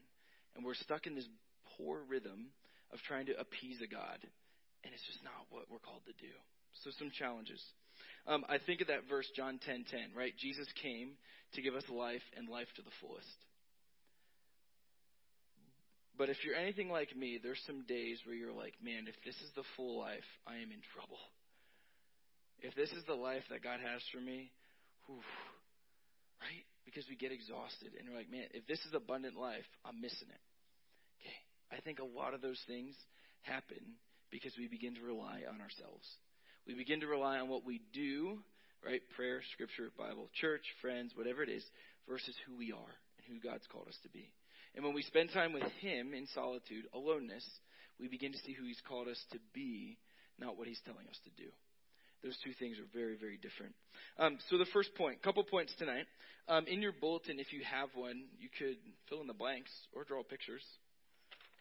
And 0.56 0.64
we're 0.64 0.78
stuck 0.80 1.06
in 1.06 1.14
this 1.14 1.28
poor 1.76 2.00
rhythm 2.09 2.52
of 2.92 2.99
trying 3.04 3.26
to 3.26 3.38
appease 3.38 3.80
a 3.85 3.88
God, 3.88 4.18
and 4.85 4.90
it's 4.92 5.04
just 5.06 5.23
not 5.23 5.44
what 5.50 5.68
we're 5.68 5.85
called 5.85 6.04
to 6.09 6.16
do. 6.16 6.32
So 6.85 6.90
some 6.99 7.11
challenges. 7.12 7.61
Um, 8.26 8.44
I 8.49 8.59
think 8.59 8.80
of 8.80 8.88
that 8.88 9.09
verse, 9.09 9.28
John 9.37 9.59
10:10, 9.61 10.16
right? 10.16 10.32
Jesus 10.37 10.66
came 10.82 11.16
to 11.54 11.62
give 11.62 11.75
us 11.75 11.85
life 11.88 12.25
and 12.37 12.49
life 12.49 12.68
to 12.76 12.82
the 12.82 12.94
fullest. 13.00 13.37
But 16.20 16.28
if 16.28 16.36
you're 16.44 16.52
anything 16.54 16.92
like 16.92 17.16
me, 17.16 17.40
there's 17.40 17.64
some 17.64 17.88
days 17.88 18.20
where 18.28 18.36
you're 18.36 18.52
like, 18.52 18.76
man, 18.84 19.08
if 19.08 19.16
this 19.24 19.40
is 19.40 19.48
the 19.56 19.64
full 19.72 20.04
life, 20.04 20.28
I 20.44 20.60
am 20.60 20.68
in 20.68 20.84
trouble. 20.92 21.16
If 22.60 22.76
this 22.76 22.92
is 22.92 23.08
the 23.08 23.16
life 23.16 23.48
that 23.48 23.64
God 23.64 23.80
has 23.80 24.04
for 24.12 24.20
me, 24.20 24.52
whew, 25.08 25.24
right? 26.44 26.68
Because 26.84 27.08
we 27.08 27.16
get 27.16 27.32
exhausted 27.32 27.96
and 27.96 28.04
we're 28.04 28.20
like, 28.20 28.28
man, 28.28 28.52
if 28.52 28.68
this 28.68 28.84
is 28.84 28.92
abundant 28.92 29.40
life, 29.40 29.64
I'm 29.80 29.96
missing 30.04 30.28
it. 30.28 30.44
Okay. 31.24 31.40
I 31.72 31.80
think 31.80 32.04
a 32.04 32.12
lot 32.12 32.36
of 32.36 32.44
those 32.44 32.60
things 32.68 32.92
happen 33.40 33.80
because 34.28 34.52
we 34.60 34.68
begin 34.68 35.00
to 35.00 35.08
rely 35.08 35.48
on 35.48 35.64
ourselves. 35.64 36.04
We 36.68 36.76
begin 36.76 37.00
to 37.00 37.08
rely 37.08 37.40
on 37.40 37.48
what 37.48 37.64
we 37.64 37.80
do, 37.96 38.44
right? 38.84 39.00
Prayer, 39.16 39.40
scripture, 39.56 39.88
Bible, 39.96 40.28
church, 40.36 40.68
friends, 40.84 41.16
whatever 41.16 41.40
it 41.40 41.48
is, 41.48 41.64
versus 42.04 42.36
who 42.44 42.60
we 42.60 42.76
are 42.76 42.92
and 43.16 43.24
who 43.24 43.40
God's 43.40 43.64
called 43.72 43.88
us 43.88 43.96
to 44.04 44.12
be. 44.12 44.28
And 44.74 44.84
when 44.84 44.94
we 44.94 45.02
spend 45.02 45.30
time 45.32 45.52
with 45.52 45.64
Him 45.80 46.14
in 46.14 46.26
solitude, 46.34 46.84
aloneness, 46.94 47.44
we 47.98 48.08
begin 48.08 48.32
to 48.32 48.38
see 48.38 48.52
who 48.52 48.64
He's 48.64 48.80
called 48.86 49.08
us 49.08 49.20
to 49.32 49.38
be, 49.52 49.98
not 50.38 50.56
what 50.56 50.68
He's 50.68 50.80
telling 50.84 51.06
us 51.08 51.18
to 51.24 51.42
do. 51.42 51.50
Those 52.22 52.36
two 52.44 52.52
things 52.58 52.78
are 52.78 52.88
very, 52.92 53.16
very 53.16 53.38
different. 53.38 53.74
Um, 54.18 54.38
so 54.50 54.58
the 54.58 54.68
first 54.72 54.94
point, 54.94 55.22
couple 55.22 55.42
points 55.42 55.74
tonight. 55.78 56.04
Um, 56.48 56.66
in 56.66 56.82
your 56.82 56.92
bulletin, 56.92 57.38
if 57.38 57.52
you 57.52 57.62
have 57.64 57.88
one, 57.94 58.24
you 58.38 58.48
could 58.58 58.76
fill 59.08 59.20
in 59.20 59.26
the 59.26 59.32
blanks 59.34 59.70
or 59.94 60.04
draw 60.04 60.22
pictures, 60.22 60.62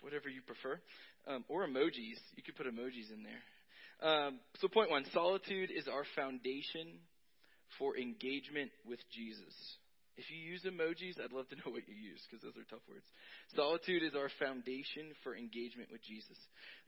whatever 0.02 0.28
you 0.28 0.42
prefer, 0.42 0.80
um, 1.28 1.46
or 1.48 1.66
emojis. 1.66 2.20
You 2.36 2.44
could 2.44 2.56
put 2.58 2.68
emojis 2.68 3.12
in 3.14 3.24
there. 3.24 4.10
Um, 4.10 4.40
so 4.60 4.68
point 4.68 4.90
one, 4.90 5.06
solitude 5.14 5.72
is 5.72 5.88
our 5.88 6.04
foundation 6.16 7.00
for 7.78 7.98
engagement 7.98 8.72
with 8.86 9.00
Jesus. 9.12 9.54
If 10.20 10.28
you 10.28 10.38
use 10.38 10.68
emojis, 10.68 11.16
I'd 11.16 11.32
love 11.32 11.48
to 11.50 11.56
know 11.56 11.72
what 11.72 11.88
you 11.88 11.96
use 11.96 12.20
because 12.28 12.44
those 12.44 12.60
are 12.60 12.68
tough 12.68 12.84
words. 12.92 13.08
Solitude 13.56 14.04
is 14.04 14.16
our 14.16 14.28
foundation 14.36 15.16
for 15.24 15.32
engagement 15.32 15.88
with 15.92 16.04
Jesus. 16.04 16.36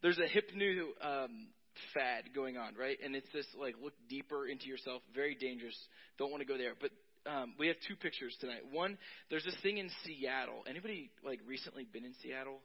There's 0.03 0.19
a 0.19 0.27
hip 0.27 0.51
new 0.53 0.91
um, 0.99 1.47
fad 1.93 2.35
going 2.35 2.57
on, 2.57 2.75
right? 2.75 2.97
And 2.99 3.15
it's 3.15 3.31
this 3.31 3.47
like 3.55 3.75
look 3.81 3.93
deeper 4.09 4.47
into 4.47 4.67
yourself, 4.67 5.01
very 5.15 5.35
dangerous. 5.35 5.77
Don't 6.19 6.29
want 6.29 6.41
to 6.41 6.47
go 6.47 6.57
there. 6.57 6.73
But 6.75 6.91
um, 7.25 7.53
we 7.57 7.67
have 7.67 7.77
two 7.87 7.95
pictures 7.95 8.35
tonight. 8.41 8.67
One, 8.69 8.97
there's 9.29 9.45
this 9.45 9.55
thing 9.63 9.77
in 9.77 9.89
Seattle. 10.03 10.63
Anybody 10.67 11.11
like 11.23 11.39
recently 11.47 11.85
been 11.85 12.03
in 12.03 12.13
Seattle? 12.21 12.59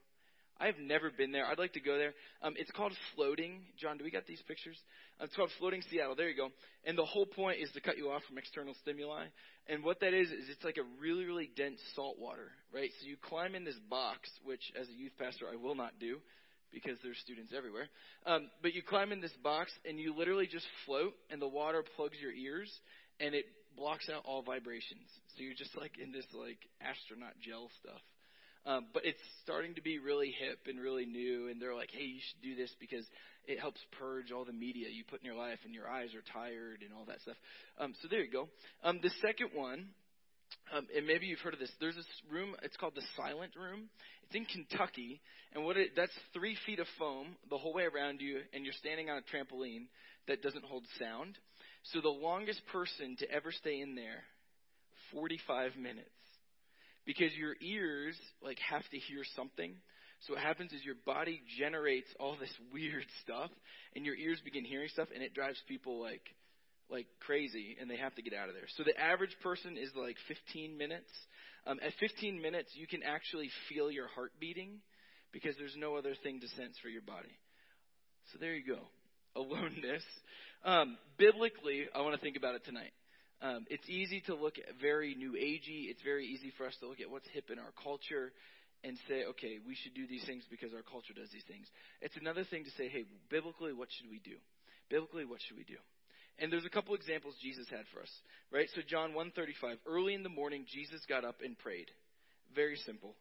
I've 0.58 0.78
never 0.78 1.10
been 1.10 1.32
there. 1.32 1.46
I'd 1.46 1.58
like 1.58 1.74
to 1.74 1.80
go 1.80 1.98
there. 1.98 2.14
Um, 2.42 2.54
it's 2.56 2.70
called 2.70 2.92
floating. 3.14 3.60
John, 3.78 3.98
do 3.98 4.04
we 4.04 4.10
got 4.10 4.26
these 4.26 4.42
pictures? 4.48 4.78
Uh, 5.20 5.24
it's 5.24 5.36
called 5.36 5.50
floating 5.58 5.82
Seattle. 5.90 6.14
There 6.16 6.28
you 6.28 6.36
go. 6.36 6.48
And 6.84 6.96
the 6.96 7.04
whole 7.04 7.26
point 7.26 7.58
is 7.60 7.70
to 7.72 7.80
cut 7.80 7.98
you 7.98 8.10
off 8.10 8.22
from 8.26 8.38
external 8.38 8.74
stimuli. 8.82 9.26
And 9.68 9.84
what 9.84 10.00
that 10.00 10.14
is 10.14 10.28
is 10.28 10.48
it's 10.48 10.64
like 10.64 10.78
a 10.78 11.00
really 11.00 11.24
really 11.24 11.50
dense 11.56 11.80
salt 11.94 12.18
water, 12.18 12.52
right? 12.72 12.90
So 13.00 13.06
you 13.06 13.16
climb 13.20 13.54
in 13.54 13.64
this 13.64 13.78
box, 13.90 14.30
which 14.44 14.62
as 14.80 14.88
a 14.88 14.92
youth 14.92 15.12
pastor 15.18 15.46
I 15.52 15.56
will 15.56 15.74
not 15.74 15.98
do 16.00 16.18
because 16.72 16.98
there's 17.02 17.18
students 17.18 17.52
everywhere. 17.56 17.88
Um, 18.26 18.48
but 18.62 18.74
you 18.74 18.82
climb 18.82 19.12
in 19.12 19.20
this 19.20 19.34
box 19.42 19.72
and 19.88 19.98
you 19.98 20.16
literally 20.16 20.46
just 20.46 20.66
float, 20.84 21.14
and 21.30 21.40
the 21.40 21.48
water 21.48 21.84
plugs 21.96 22.16
your 22.20 22.32
ears, 22.32 22.70
and 23.20 23.34
it 23.34 23.44
blocks 23.76 24.08
out 24.08 24.22
all 24.24 24.42
vibrations. 24.42 25.08
So 25.36 25.42
you're 25.42 25.54
just 25.54 25.76
like 25.76 25.92
in 26.02 26.12
this 26.12 26.26
like 26.32 26.58
astronaut 26.80 27.34
gel 27.40 27.68
stuff. 27.80 28.00
Um, 28.66 28.86
but 28.92 29.04
it's 29.06 29.22
starting 29.44 29.76
to 29.76 29.80
be 29.80 30.00
really 30.00 30.34
hip 30.36 30.58
and 30.66 30.80
really 30.80 31.06
new, 31.06 31.48
and 31.48 31.62
they're 31.62 31.74
like, 31.74 31.90
hey, 31.92 32.04
you 32.04 32.20
should 32.20 32.42
do 32.42 32.56
this 32.56 32.74
because 32.80 33.04
it 33.46 33.60
helps 33.60 33.78
purge 33.96 34.32
all 34.32 34.44
the 34.44 34.52
media 34.52 34.88
you 34.90 35.04
put 35.04 35.20
in 35.20 35.26
your 35.26 35.36
life, 35.36 35.60
and 35.64 35.72
your 35.72 35.88
eyes 35.88 36.10
are 36.14 36.32
tired 36.32 36.82
and 36.82 36.90
all 36.92 37.04
that 37.06 37.20
stuff. 37.22 37.36
Um, 37.78 37.94
so 38.02 38.08
there 38.10 38.24
you 38.24 38.30
go. 38.30 38.48
Um, 38.82 38.98
the 39.00 39.10
second 39.22 39.50
one, 39.54 39.86
um, 40.74 40.86
and 40.96 41.06
maybe 41.06 41.26
you've 41.26 41.38
heard 41.38 41.54
of 41.54 41.60
this. 41.60 41.70
There's 41.78 41.94
this 41.94 42.06
room. 42.28 42.56
It's 42.62 42.76
called 42.76 42.94
the 42.96 43.06
Silent 43.16 43.52
Room. 43.54 43.88
It's 44.24 44.34
in 44.34 44.46
Kentucky, 44.46 45.20
and 45.54 45.64
what 45.64 45.76
it, 45.76 45.90
that's 45.94 46.12
three 46.34 46.56
feet 46.66 46.80
of 46.80 46.86
foam 46.98 47.36
the 47.48 47.58
whole 47.58 47.72
way 47.72 47.84
around 47.84 48.20
you, 48.20 48.40
and 48.52 48.64
you're 48.64 48.74
standing 48.74 49.10
on 49.10 49.18
a 49.18 49.36
trampoline 49.36 49.86
that 50.26 50.42
doesn't 50.42 50.64
hold 50.64 50.82
sound. 50.98 51.38
So 51.92 52.00
the 52.00 52.08
longest 52.08 52.62
person 52.72 53.14
to 53.20 53.30
ever 53.30 53.52
stay 53.52 53.80
in 53.80 53.94
there, 53.94 54.24
45 55.12 55.76
minutes 55.76 56.10
because 57.06 57.34
your 57.34 57.54
ears 57.60 58.16
like 58.42 58.58
have 58.58 58.86
to 58.90 58.98
hear 58.98 59.22
something. 59.34 59.74
So 60.26 60.34
what 60.34 60.42
happens 60.42 60.72
is 60.72 60.84
your 60.84 60.96
body 61.06 61.40
generates 61.58 62.08
all 62.18 62.36
this 62.38 62.52
weird 62.72 63.04
stuff, 63.22 63.50
and 63.94 64.04
your 64.04 64.16
ears 64.16 64.40
begin 64.44 64.64
hearing 64.64 64.88
stuff, 64.88 65.08
and 65.14 65.22
it 65.22 65.34
drives 65.34 65.60
people 65.68 66.00
like 66.02 66.22
like 66.88 67.06
crazy, 67.20 67.76
and 67.80 67.90
they 67.90 67.96
have 67.96 68.14
to 68.14 68.22
get 68.22 68.32
out 68.32 68.48
of 68.48 68.54
there. 68.54 68.68
So 68.76 68.84
the 68.84 68.96
average 69.00 69.34
person 69.42 69.76
is 69.76 69.90
like 69.96 70.16
15 70.28 70.76
minutes. 70.78 71.10
Um, 71.66 71.78
at 71.82 71.92
15 71.98 72.40
minutes, 72.40 72.70
you 72.74 72.86
can 72.86 73.02
actually 73.02 73.50
feel 73.68 73.90
your 73.90 74.06
heart 74.06 74.30
beating 74.38 74.78
because 75.32 75.56
there's 75.58 75.74
no 75.76 75.96
other 75.96 76.14
thing 76.22 76.38
to 76.40 76.48
sense 76.48 76.76
for 76.80 76.88
your 76.88 77.02
body. 77.02 77.34
So 78.32 78.38
there 78.38 78.54
you 78.54 78.64
go. 78.64 78.78
Aloneness. 79.36 80.02
Um, 80.64 80.96
biblically, 81.18 81.86
I 81.94 82.02
want 82.02 82.14
to 82.14 82.20
think 82.20 82.36
about 82.36 82.54
it 82.54 82.64
tonight. 82.64 82.92
Um, 83.42 83.66
it's 83.68 83.88
easy 83.88 84.22
to 84.26 84.34
look 84.34 84.58
at 84.58 84.80
very 84.80 85.14
new 85.14 85.32
agey. 85.32 85.90
It's 85.92 86.02
very 86.02 86.26
easy 86.26 86.52
for 86.56 86.66
us 86.66 86.74
to 86.80 86.88
look 86.88 87.00
at 87.00 87.10
what's 87.10 87.28
hip 87.32 87.50
in 87.50 87.58
our 87.58 87.72
culture 87.82 88.32
and 88.84 88.96
say, 89.08 89.24
okay, 89.24 89.58
we 89.66 89.74
should 89.74 89.94
do 89.94 90.06
these 90.06 90.24
things 90.24 90.44
because 90.50 90.72
our 90.72 90.82
culture 90.82 91.12
does 91.12 91.28
these 91.32 91.44
things. 91.48 91.66
It's 92.00 92.16
another 92.16 92.44
thing 92.44 92.64
to 92.64 92.70
say, 92.78 92.88
hey, 92.88 93.04
biblically, 93.28 93.72
what 93.72 93.88
should 93.92 94.08
we 94.10 94.20
do? 94.20 94.36
Biblically, 94.88 95.24
what 95.24 95.40
should 95.46 95.56
we 95.56 95.64
do? 95.64 95.76
And 96.38 96.52
there's 96.52 96.64
a 96.64 96.70
couple 96.70 96.94
examples 96.94 97.34
Jesus 97.40 97.66
had 97.70 97.88
for 97.92 98.00
us, 98.02 98.12
right? 98.52 98.68
So 98.74 98.82
John 98.86 99.16
135, 99.16 99.78
early 99.88 100.14
in 100.14 100.22
the 100.22 100.28
morning, 100.28 100.66
Jesus 100.68 101.00
got 101.08 101.24
up 101.24 101.40
and 101.42 101.58
prayed. 101.58 101.88
Very 102.54 102.76
simple. 102.84 103.16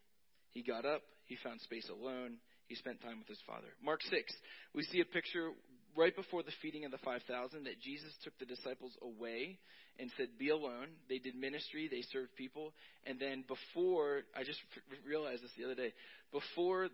He 0.52 0.62
got 0.62 0.86
up, 0.86 1.02
he 1.26 1.38
found 1.44 1.62
space 1.62 1.88
alone, 1.90 2.38
he 2.68 2.76
spent 2.76 3.02
time 3.02 3.20
with 3.20 3.28
his 3.28 3.40
Father. 3.48 3.68
Mark 3.84 4.02
6, 4.04 4.34
we 4.74 4.84
see 4.84 5.00
a 5.00 5.06
picture 5.06 5.52
right 5.96 6.16
before 6.16 6.44
the 6.44 6.52
feeding 6.62 6.86
of 6.86 6.92
the 6.92 6.98
5,000 7.00 7.64
that 7.64 7.82
Jesus 7.82 8.12
took 8.24 8.38
the 8.40 8.46
disciples 8.46 8.92
away 9.02 9.58
and 10.00 10.12
said, 10.18 10.28
Be 10.38 10.50
alone. 10.50 10.88
They 11.10 11.20
did 11.20 11.36
ministry, 11.36 11.88
they 11.90 12.04
served 12.12 12.36
people. 12.36 12.74
And 13.06 13.20
then 13.20 13.44
before, 13.48 14.24
I 14.36 14.44
just 14.44 14.60
realized 15.08 15.44
this 15.44 15.52
the 15.58 15.66
other 15.66 15.76
day, 15.76 15.94
before 16.32 16.90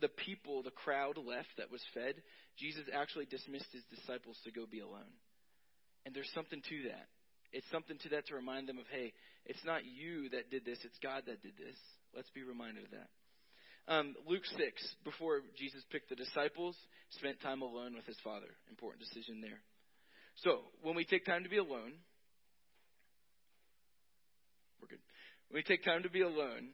the 0.00 0.08
people, 0.08 0.62
the 0.62 0.70
crowd 0.70 1.16
left 1.16 1.48
that 1.58 1.70
was 1.70 1.82
fed, 1.94 2.16
Jesus 2.58 2.84
actually 2.92 3.26
dismissed 3.26 3.72
his 3.72 3.84
disciples 3.88 4.36
to 4.44 4.50
go 4.50 4.66
be 4.70 4.80
alone. 4.80 5.16
And 6.04 6.14
there's 6.14 6.30
something 6.34 6.60
to 6.68 6.82
that. 6.88 7.08
It's 7.52 7.68
something 7.70 7.98
to 7.98 8.08
that 8.10 8.26
to 8.28 8.34
remind 8.34 8.68
them 8.68 8.78
of, 8.78 8.84
hey, 8.90 9.12
it's 9.44 9.64
not 9.64 9.84
you 9.84 10.28
that 10.30 10.50
did 10.50 10.64
this, 10.64 10.78
it's 10.84 10.98
God 11.02 11.24
that 11.26 11.42
did 11.42 11.52
this. 11.56 11.76
Let's 12.14 12.30
be 12.30 12.42
reminded 12.42 12.84
of 12.84 12.90
that. 12.92 13.08
Um, 13.88 14.14
Luke 14.28 14.46
6, 14.46 14.60
before 15.04 15.40
Jesus 15.58 15.82
picked 15.90 16.08
the 16.08 16.14
disciples, 16.14 16.76
spent 17.10 17.40
time 17.40 17.62
alone 17.62 17.94
with 17.94 18.06
his 18.06 18.16
Father. 18.22 18.46
Important 18.70 19.02
decision 19.02 19.40
there. 19.40 19.58
So, 20.36 20.60
when 20.82 20.94
we 20.94 21.04
take 21.04 21.26
time 21.26 21.42
to 21.42 21.50
be 21.50 21.58
alone, 21.58 21.92
we're 24.80 24.88
good. 24.88 25.02
When 25.48 25.58
we 25.58 25.62
take 25.62 25.84
time 25.84 26.04
to 26.04 26.10
be 26.10 26.22
alone, 26.22 26.70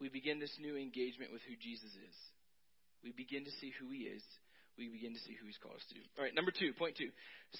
we 0.00 0.08
begin 0.08 0.38
this 0.38 0.54
new 0.60 0.76
engagement 0.76 1.32
with 1.32 1.42
who 1.48 1.56
Jesus 1.56 1.90
is. 1.90 2.16
We 3.02 3.12
begin 3.12 3.44
to 3.44 3.50
see 3.60 3.72
who 3.80 3.90
he 3.90 4.06
is. 4.06 4.22
We 4.76 4.88
begin 4.88 5.14
to 5.14 5.20
see 5.20 5.34
who 5.34 5.46
he's 5.46 5.58
called 5.58 5.76
us 5.76 5.86
to 5.88 5.94
do. 5.94 6.04
All 6.16 6.24
right, 6.24 6.34
number 6.34 6.52
two, 6.54 6.72
point 6.78 6.96
two. 6.96 7.10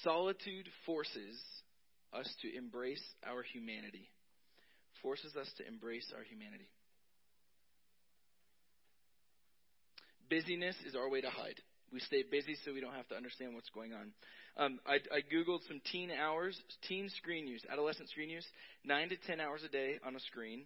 Solitude 0.05 0.69
forces 0.87 1.35
us 2.13 2.29
to 2.43 2.57
embrace 2.57 3.03
our 3.27 3.43
humanity. 3.43 4.07
Forces 5.03 5.35
us 5.35 5.51
to 5.59 5.67
embrace 5.67 6.07
our 6.15 6.23
humanity. 6.23 6.71
Busyness 10.31 10.77
is 10.87 10.95
our 10.95 11.09
way 11.09 11.21
to 11.21 11.31
hide. 11.31 11.61
We 11.93 12.01
stay 12.01 12.23
busy 12.31 12.57
so 12.65 12.75
we 12.75 12.81
don't 12.81 12.93
have 12.93 13.09
to 13.09 13.17
understand 13.17 13.55
what's 13.55 13.71
going 13.71 13.93
on. 13.95 14.13
Um, 14.59 14.81
I, 14.87 14.97
I 15.15 15.21
googled 15.33 15.67
some 15.67 15.81
teen 15.91 16.11
hours, 16.11 16.61
teen 16.87 17.09
screen 17.17 17.47
use, 17.47 17.63
adolescent 17.71 18.11
screen 18.11 18.29
use, 18.29 18.45
nine 18.85 19.09
to 19.09 19.17
ten 19.27 19.41
hours 19.41 19.63
a 19.65 19.69
day 19.69 19.99
on 20.07 20.15
a 20.15 20.21
screen. 20.21 20.65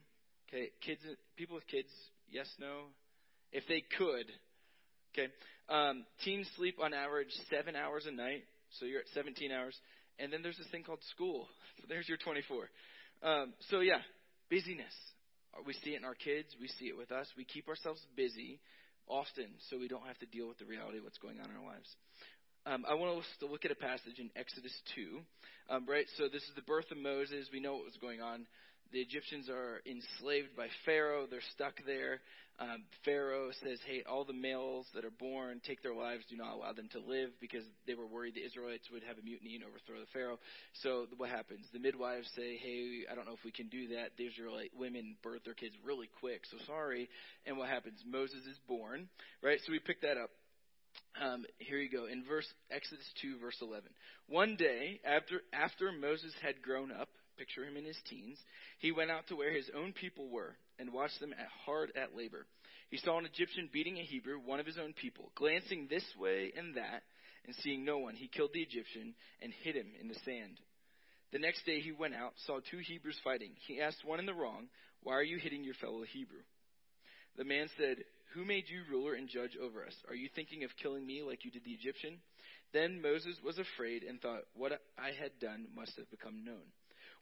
Okay, 0.49 0.71
kids, 0.85 1.01
people 1.37 1.55
with 1.55 1.67
kids, 1.69 1.89
yes, 2.31 2.47
no, 2.59 2.91
if 3.53 3.65
they 3.69 3.83
could. 3.97 4.27
Okay, 5.13 5.33
um, 5.69 6.05
teens 6.25 6.49
sleep 6.57 6.77
on 6.83 6.93
average 6.93 7.31
seven 7.51 7.77
hours 7.77 8.05
a 8.07 8.13
night, 8.13 8.43
so 8.79 8.87
you're 8.87 9.01
at 9.01 9.07
17 9.15 9.53
hours. 9.53 9.77
And 10.19 10.33
then 10.33 10.43
there's 10.43 10.59
this 10.59 10.69
thing 10.69 10.85
called 10.85 11.03
school. 11.15 11.49
So 11.81 11.87
there's 11.89 12.07
your 12.07 12.19
24. 12.19 12.69
Um, 13.25 13.55
so 13.71 13.81
yeah, 13.81 14.05
busyness. 14.51 14.93
We 15.67 15.73
see 15.73 15.95
it 15.95 15.97
in 15.97 16.05
our 16.05 16.15
kids. 16.15 16.49
We 16.61 16.69
see 16.69 16.85
it 16.85 16.97
with 16.97 17.11
us. 17.11 17.27
We 17.35 17.45
keep 17.45 17.67
ourselves 17.67 17.99
busy 18.15 18.61
often 19.13 19.53
so 19.69 19.77
we 19.77 19.89
don't 19.89 20.07
have 20.09 20.19
to 20.25 20.27
deal 20.33 20.49
with 20.49 20.57
the 20.57 20.65
reality 20.65 20.99
of 20.99 21.05
what's 21.05 21.21
going 21.21 21.37
on 21.37 21.53
in 21.53 21.57
our 21.57 21.69
lives. 21.69 21.89
Um, 22.65 22.87
I 22.89 22.95
want 22.95 23.19
us 23.19 23.27
to 23.41 23.47
look 23.47 23.65
at 23.65 23.71
a 23.71 23.77
passage 23.77 24.17
in 24.19 24.31
Exodus 24.37 24.73
2, 24.95 25.21
um, 25.69 25.85
right? 25.85 26.07
So 26.17 26.33
this 26.33 26.43
is 26.47 26.55
the 26.57 26.63
birth 26.63 26.89
of 26.91 26.97
Moses. 26.97 27.51
We 27.53 27.61
know 27.61 27.75
what 27.75 27.85
was 27.85 27.99
going 28.01 28.23
on. 28.23 28.47
The 28.93 29.01
Egyptians 29.01 29.49
are 29.49 29.81
enslaved 29.87 30.55
by 30.55 30.69
Pharaoh. 30.85 31.27
They're 31.29 31.41
stuck 31.55 31.75
there. 31.87 32.21
Um, 32.61 32.85
Pharaoh 33.05 33.51
says, 33.65 33.79
Hey, 33.87 34.03
all 34.07 34.25
the 34.25 34.35
males 34.35 34.87
that 34.95 35.05
are 35.05 35.11
born, 35.11 35.61
take 35.67 35.83
their 35.83 35.95
lives. 35.95 36.25
Do 36.29 36.37
not 36.37 36.53
allow 36.53 36.73
them 36.73 36.89
to 36.93 37.01
live 37.01 37.31
because 37.41 37.65
they 37.87 37.95
were 37.95 38.07
worried 38.07 38.35
the 38.35 38.45
Israelites 38.45 38.89
would 38.93 39.03
have 39.05 39.17
a 39.17 39.23
mutiny 39.23 39.55
and 39.55 39.65
overthrow 39.65 39.99
the 39.99 40.13
Pharaoh. 40.13 40.39
So 40.83 41.07
what 41.17 41.31
happens? 41.31 41.65
The 41.73 41.79
midwives 41.79 42.29
say, 42.37 42.59
Hey, 42.59 43.05
I 43.11 43.15
don't 43.15 43.25
know 43.25 43.33
if 43.33 43.45
we 43.45 43.51
can 43.51 43.69
do 43.69 43.89
that. 43.97 44.13
The 44.19 44.27
Israelite 44.27 44.73
women 44.77 45.17
birth 45.23 45.45
their 45.45 45.55
kids 45.55 45.75
really 45.85 46.11
quick, 46.21 46.43
so 46.51 46.59
sorry. 46.67 47.09
And 47.47 47.57
what 47.57 47.71
happens? 47.71 47.99
Moses 48.07 48.45
is 48.45 48.59
born, 48.69 49.09
right? 49.43 49.59
So 49.65 49.73
we 49.73 49.79
pick 49.79 50.03
that 50.03 50.19
up. 50.19 50.31
Um, 51.21 51.45
here 51.59 51.79
you 51.79 51.91
go 51.91 52.07
in 52.07 52.25
verse 52.25 52.47
Exodus 52.71 53.09
2, 53.23 53.39
verse 53.41 53.57
11. 53.63 53.89
One 54.29 54.57
day 54.57 55.01
after 55.05 55.41
after 55.53 55.91
Moses 55.93 56.33
had 56.43 56.61
grown 56.61 56.93
up, 56.93 57.09
picture 57.43 57.65
him 57.65 57.77
in 57.77 57.85
his 57.85 57.99
teens, 58.09 58.39
he 58.79 58.93
went 58.93 59.11
out 59.11 59.27
to 59.27 59.35
where 59.35 59.53
his 59.53 59.69
own 59.75 59.93
people 59.93 60.29
were 60.31 60.55
and 60.79 60.93
watched 60.93 61.19
them 61.19 61.33
at 61.33 61.49
hard 61.67 61.91
at 61.97 62.17
labor. 62.17 62.47
He 62.89 62.99
saw 62.99 63.19
an 63.19 63.27
Egyptian 63.27 63.69
beating 63.73 63.99
a 63.99 64.03
Hebrew, 64.03 64.39
one 64.39 64.61
of 64.61 64.67
his 64.67 64.79
own 64.79 64.93
people. 64.93 65.33
Glancing 65.35 65.89
this 65.91 66.05
way 66.21 66.53
and 66.57 66.77
that, 66.77 67.03
and 67.45 67.57
seeing 67.63 67.85
no 67.85 67.99
one, 67.99 68.15
he 68.15 68.29
killed 68.29 68.51
the 68.55 68.63
Egyptian 68.63 69.15
and 69.43 69.53
hid 69.65 69.75
him 69.75 69.89
in 70.01 70.07
the 70.07 70.15
sand. 70.25 70.61
The 71.33 71.41
next 71.41 71.67
day 71.67 71.81
he 71.81 71.91
went 71.91 72.15
out, 72.15 72.35
saw 72.47 72.61
two 72.71 72.79
Hebrews 72.79 73.19
fighting. 73.25 73.51
He 73.67 73.81
asked 73.81 74.05
one 74.05 74.21
in 74.21 74.27
the 74.27 74.35
wrong, 74.35 74.69
Why 75.03 75.15
are 75.15 75.25
you 75.25 75.39
hitting 75.39 75.65
your 75.65 75.75
fellow 75.75 76.05
Hebrew? 76.13 76.45
The 77.37 77.45
man 77.45 77.67
said, 77.77 78.05
Who 78.35 78.45
made 78.45 78.65
you 78.69 78.83
ruler 78.89 79.15
and 79.15 79.29
judge 79.29 79.57
over 79.61 79.85
us? 79.85 79.95
Are 80.09 80.15
you 80.15 80.29
thinking 80.35 80.63
of 80.63 80.71
killing 80.81 81.05
me 81.05 81.23
like 81.23 81.45
you 81.45 81.51
did 81.51 81.65
the 81.65 81.73
Egyptian? 81.73 82.19
Then 82.73 83.03
Moses 83.03 83.37
was 83.45 83.59
afraid 83.59 84.05
and 84.05 84.21
thought, 84.21 84.43
What 84.55 84.73
I 84.97 85.11
had 85.19 85.33
done 85.41 85.67
must 85.75 85.97
have 85.97 86.11
become 86.11 86.45
known. 86.45 86.71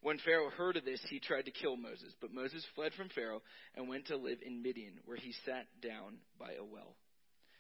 When 0.02 0.19
Pharaoh 0.19 0.50
heard 0.50 0.76
of 0.76 0.85
this, 0.85 1.00
he 1.11 1.21
tried 1.21 1.45
to 1.45 1.50
kill 1.50 1.76
Moses. 1.76 2.14
But 2.21 2.33
Moses 2.33 2.64
fled 2.75 2.92
from 2.95 3.11
Pharaoh 3.11 3.42
and 3.76 3.88
went 3.88 4.07
to 4.07 4.16
live 4.16 4.38
in 4.45 4.62
Midian, 4.62 4.95
where 5.04 5.16
he 5.16 5.35
sat 5.45 5.66
down 5.83 6.19
by 6.38 6.52
a 6.59 6.64
well. 6.64 6.97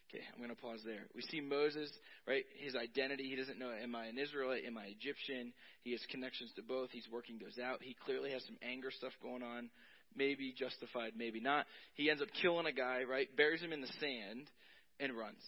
Okay, 0.08 0.24
I'm 0.32 0.42
going 0.42 0.54
to 0.54 0.60
pause 0.60 0.80
there. 0.84 1.06
We 1.14 1.22
see 1.22 1.40
Moses, 1.40 1.88
right? 2.26 2.44
His 2.58 2.74
identity. 2.74 3.28
He 3.28 3.36
doesn't 3.36 3.60
know, 3.60 3.70
am 3.70 3.94
I 3.94 4.06
an 4.06 4.18
Israelite? 4.18 4.64
Am 4.66 4.76
I 4.76 4.86
Egyptian? 4.86 5.52
He 5.82 5.92
has 5.92 6.00
connections 6.10 6.50
to 6.56 6.62
both. 6.62 6.90
He's 6.90 7.06
working 7.12 7.38
those 7.38 7.62
out. 7.62 7.78
He 7.80 7.94
clearly 8.04 8.32
has 8.32 8.44
some 8.44 8.56
anger 8.60 8.90
stuff 8.90 9.12
going 9.22 9.42
on. 9.44 9.70
Maybe 10.16 10.52
justified, 10.56 11.12
maybe 11.16 11.38
not. 11.38 11.66
He 11.94 12.10
ends 12.10 12.22
up 12.22 12.28
killing 12.42 12.66
a 12.66 12.72
guy, 12.72 13.04
right? 13.08 13.28
Buries 13.36 13.60
him 13.60 13.72
in 13.72 13.80
the 13.80 13.92
sand 14.00 14.50
and 14.98 15.16
runs 15.16 15.42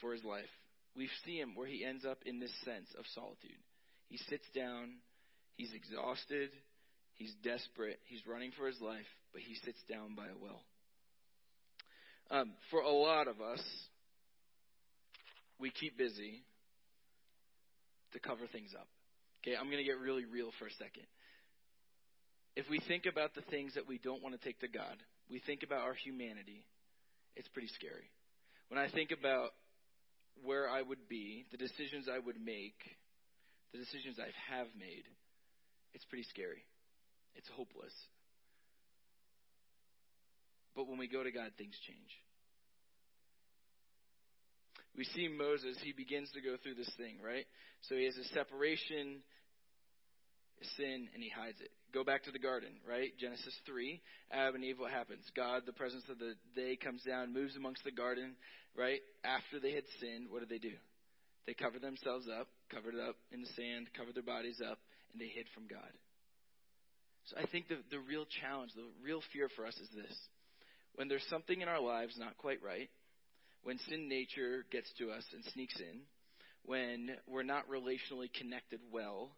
for 0.00 0.12
his 0.12 0.22
life. 0.22 0.44
We 0.94 1.08
see 1.24 1.40
him 1.40 1.56
where 1.56 1.66
he 1.66 1.84
ends 1.84 2.04
up 2.04 2.18
in 2.24 2.38
this 2.38 2.54
sense 2.64 2.86
of 2.96 3.04
solitude. 3.16 3.58
He 4.08 4.18
sits 4.30 4.46
down. 4.54 5.02
He's 5.58 5.74
exhausted. 5.74 6.50
He's 7.14 7.34
desperate. 7.42 7.98
He's 8.06 8.24
running 8.26 8.52
for 8.56 8.68
his 8.68 8.80
life, 8.80 9.10
but 9.32 9.42
he 9.42 9.56
sits 9.64 9.82
down 9.90 10.14
by 10.14 10.26
a 10.26 10.38
well. 10.40 10.62
Um, 12.30 12.52
for 12.70 12.80
a 12.80 12.90
lot 12.90 13.26
of 13.26 13.40
us, 13.40 13.60
we 15.58 15.70
keep 15.70 15.98
busy 15.98 16.44
to 18.12 18.20
cover 18.20 18.46
things 18.52 18.70
up. 18.78 18.86
Okay, 19.42 19.56
I'm 19.56 19.66
going 19.66 19.82
to 19.82 19.84
get 19.84 19.98
really 19.98 20.24
real 20.24 20.50
for 20.60 20.66
a 20.66 20.72
second. 20.78 21.10
If 22.54 22.70
we 22.70 22.80
think 22.86 23.06
about 23.06 23.34
the 23.34 23.42
things 23.50 23.74
that 23.74 23.88
we 23.88 23.98
don't 23.98 24.22
want 24.22 24.38
to 24.38 24.44
take 24.44 24.60
to 24.60 24.68
God, 24.68 24.96
we 25.28 25.40
think 25.40 25.64
about 25.64 25.80
our 25.80 25.94
humanity, 25.94 26.64
it's 27.34 27.48
pretty 27.48 27.68
scary. 27.74 28.10
When 28.68 28.78
I 28.78 28.88
think 28.88 29.10
about 29.10 29.50
where 30.44 30.70
I 30.70 30.82
would 30.82 31.08
be, 31.08 31.46
the 31.50 31.56
decisions 31.56 32.06
I 32.06 32.18
would 32.18 32.38
make, 32.38 32.78
the 33.72 33.78
decisions 33.78 34.18
I 34.20 34.30
have 34.54 34.68
made, 34.78 35.02
it's 35.94 36.04
pretty 36.06 36.24
scary. 36.24 36.64
It's 37.34 37.48
hopeless. 37.54 37.94
But 40.74 40.88
when 40.88 40.98
we 40.98 41.08
go 41.08 41.22
to 41.22 41.30
God, 41.30 41.50
things 41.58 41.74
change 41.86 42.10
we 44.98 45.06
see 45.14 45.30
Moses, 45.30 45.78
he 45.86 45.92
begins 45.92 46.28
to 46.34 46.42
go 46.42 46.58
through 46.60 46.74
this 46.74 46.90
thing, 46.98 47.22
right? 47.22 47.46
So 47.86 47.94
he 47.94 48.04
has 48.04 48.18
a 48.18 48.26
separation, 48.34 49.22
sin, 50.76 51.06
and 51.14 51.22
he 51.22 51.30
hides 51.30 51.62
it. 51.62 51.70
Go 51.94 52.02
back 52.02 52.24
to 52.24 52.32
the 52.34 52.42
garden, 52.42 52.82
right? 52.82 53.14
Genesis 53.16 53.54
3. 53.64 54.02
Adam 54.32 54.56
and 54.56 54.64
Eve, 54.64 54.82
what 54.82 54.90
happens? 54.90 55.22
God, 55.36 55.62
the 55.64 55.72
presence 55.72 56.02
of 56.10 56.18
the 56.18 56.34
day, 56.58 56.76
comes 56.76 57.02
down, 57.06 57.32
moves 57.32 57.56
amongst 57.56 57.84
the 57.84 57.94
garden, 57.94 58.34
right? 58.76 58.98
After 59.24 59.62
they 59.62 59.72
had 59.72 59.86
sinned, 60.02 60.26
what 60.28 60.40
do 60.40 60.50
they 60.50 60.58
do? 60.58 60.74
They 61.46 61.54
cover 61.54 61.78
themselves 61.78 62.26
up, 62.28 62.48
covered 62.68 62.94
it 62.94 63.00
up 63.00 63.16
in 63.30 63.40
the 63.40 63.48
sand, 63.56 63.88
covered 63.96 64.16
their 64.16 64.26
bodies 64.26 64.60
up, 64.60 64.78
and 65.12 65.20
they 65.20 65.28
hid 65.28 65.46
from 65.54 65.66
God. 65.68 65.90
So 67.26 67.36
I 67.36 67.46
think 67.46 67.68
the, 67.68 67.76
the 67.90 68.00
real 68.00 68.24
challenge, 68.40 68.72
the 68.74 68.88
real 69.04 69.20
fear 69.32 69.48
for 69.54 69.66
us 69.66 69.76
is 69.76 69.88
this. 69.94 70.16
When 70.94 71.08
there's 71.08 71.26
something 71.28 71.60
in 71.60 71.68
our 71.68 71.80
lives 71.80 72.16
not 72.18 72.38
quite 72.38 72.62
right, 72.62 72.88
when 73.62 73.78
sin 73.88 74.08
nature 74.08 74.64
gets 74.70 74.90
to 74.98 75.10
us 75.10 75.24
and 75.32 75.44
sneaks 75.52 75.78
in, 75.78 76.00
when 76.64 77.10
we're 77.26 77.42
not 77.42 77.68
relationally 77.68 78.32
connected 78.32 78.80
well, 78.92 79.30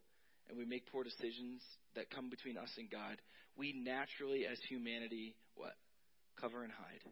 and 0.48 0.58
we 0.58 0.64
make 0.64 0.90
poor 0.90 1.04
decisions 1.04 1.62
that 1.94 2.10
come 2.10 2.30
between 2.30 2.56
us 2.56 2.70
and 2.78 2.90
God, 2.90 3.16
we 3.56 3.72
naturally, 3.72 4.46
as 4.46 4.58
humanity, 4.68 5.34
what? 5.54 5.74
Cover 6.40 6.62
and 6.62 6.72
hide. 6.72 7.02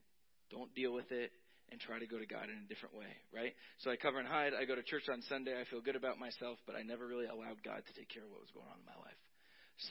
Don't 0.51 0.75
deal 0.75 0.93
with 0.93 1.11
it 1.13 1.31
and 1.71 1.81
try 1.81 1.99
to 1.99 2.07
go 2.07 2.19
to 2.19 2.27
God 2.27 2.49
in 2.49 2.57
a 2.57 2.69
different 2.69 2.97
way, 2.97 3.13
right? 3.33 3.53
So 3.85 3.91
I 3.91 3.97
cover 3.97 4.19
and 4.19 4.29
hide. 4.29 4.53
I 4.57 4.65
go 4.65 4.75
to 4.75 4.83
church 4.83 5.09
on 5.13 5.21
Sunday. 5.29 5.53
I 5.53 5.69
feel 5.69 5.81
good 5.81 5.97
about 5.97 6.19
myself, 6.19 6.59
but 6.67 6.77
I 6.77 6.83
never 6.83 7.07
really 7.07 7.27
allowed 7.27 7.61
God 7.63 7.85
to 7.85 7.93
take 7.93 8.09
care 8.09 8.25
of 8.25 8.31
what 8.33 8.41
was 8.41 8.55
going 8.57 8.69
on 8.69 8.81
in 8.81 8.89
my 8.89 8.97
life. 8.97 9.21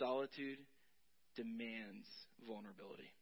Solitude 0.01 0.59
demands 1.37 2.09
vulnerability, 2.49 3.13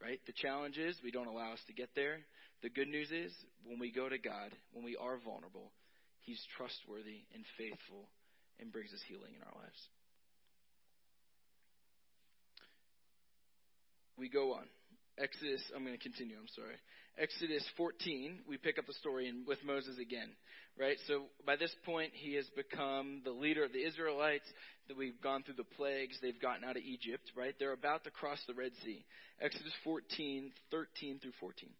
right? 0.00 0.18
The 0.26 0.34
challenge 0.34 0.78
is 0.78 0.96
we 1.04 1.12
don't 1.12 1.28
allow 1.28 1.52
us 1.52 1.62
to 1.68 1.76
get 1.76 1.92
there. 1.94 2.24
The 2.62 2.72
good 2.72 2.88
news 2.88 3.12
is, 3.12 3.30
when 3.68 3.78
we 3.78 3.92
go 3.92 4.08
to 4.08 4.18
God, 4.18 4.50
when 4.72 4.84
we 4.84 4.96
are 4.96 5.20
vulnerable, 5.20 5.70
He's 6.24 6.40
trustworthy 6.56 7.28
and 7.36 7.44
faithful 7.58 8.08
and 8.58 8.72
brings 8.72 8.92
us 8.92 9.04
healing 9.06 9.36
in 9.36 9.42
our 9.44 9.54
lives. 9.60 9.80
We 14.16 14.30
go 14.30 14.54
on. 14.54 14.64
Exodus, 15.18 15.62
I'm 15.74 15.84
going 15.84 15.96
to 15.96 16.02
continue, 16.02 16.36
I'm 16.36 16.50
sorry. 16.54 16.74
Exodus 17.16 17.64
14, 17.76 18.40
we 18.48 18.58
pick 18.58 18.78
up 18.78 18.86
the 18.86 18.94
story 18.94 19.28
in, 19.28 19.44
with 19.46 19.62
Moses 19.64 19.96
again, 20.02 20.28
right? 20.78 20.96
So 21.06 21.30
by 21.46 21.54
this 21.54 21.70
point, 21.86 22.10
he 22.12 22.34
has 22.34 22.46
become 22.56 23.22
the 23.24 23.30
leader 23.30 23.64
of 23.64 23.72
the 23.72 23.86
Israelites. 23.86 24.46
That 24.88 24.98
we've 24.98 25.20
gone 25.22 25.42
through 25.42 25.54
the 25.54 25.76
plagues, 25.78 26.18
they've 26.20 26.40
gotten 26.42 26.64
out 26.64 26.76
of 26.76 26.82
Egypt, 26.82 27.30
right? 27.34 27.54
They're 27.58 27.72
about 27.72 28.04
to 28.04 28.10
cross 28.10 28.38
the 28.46 28.52
Red 28.52 28.72
Sea. 28.84 29.04
Exodus 29.40 29.72
14, 29.82 30.50
13 30.70 31.20
through 31.22 31.32
14. 31.40 31.70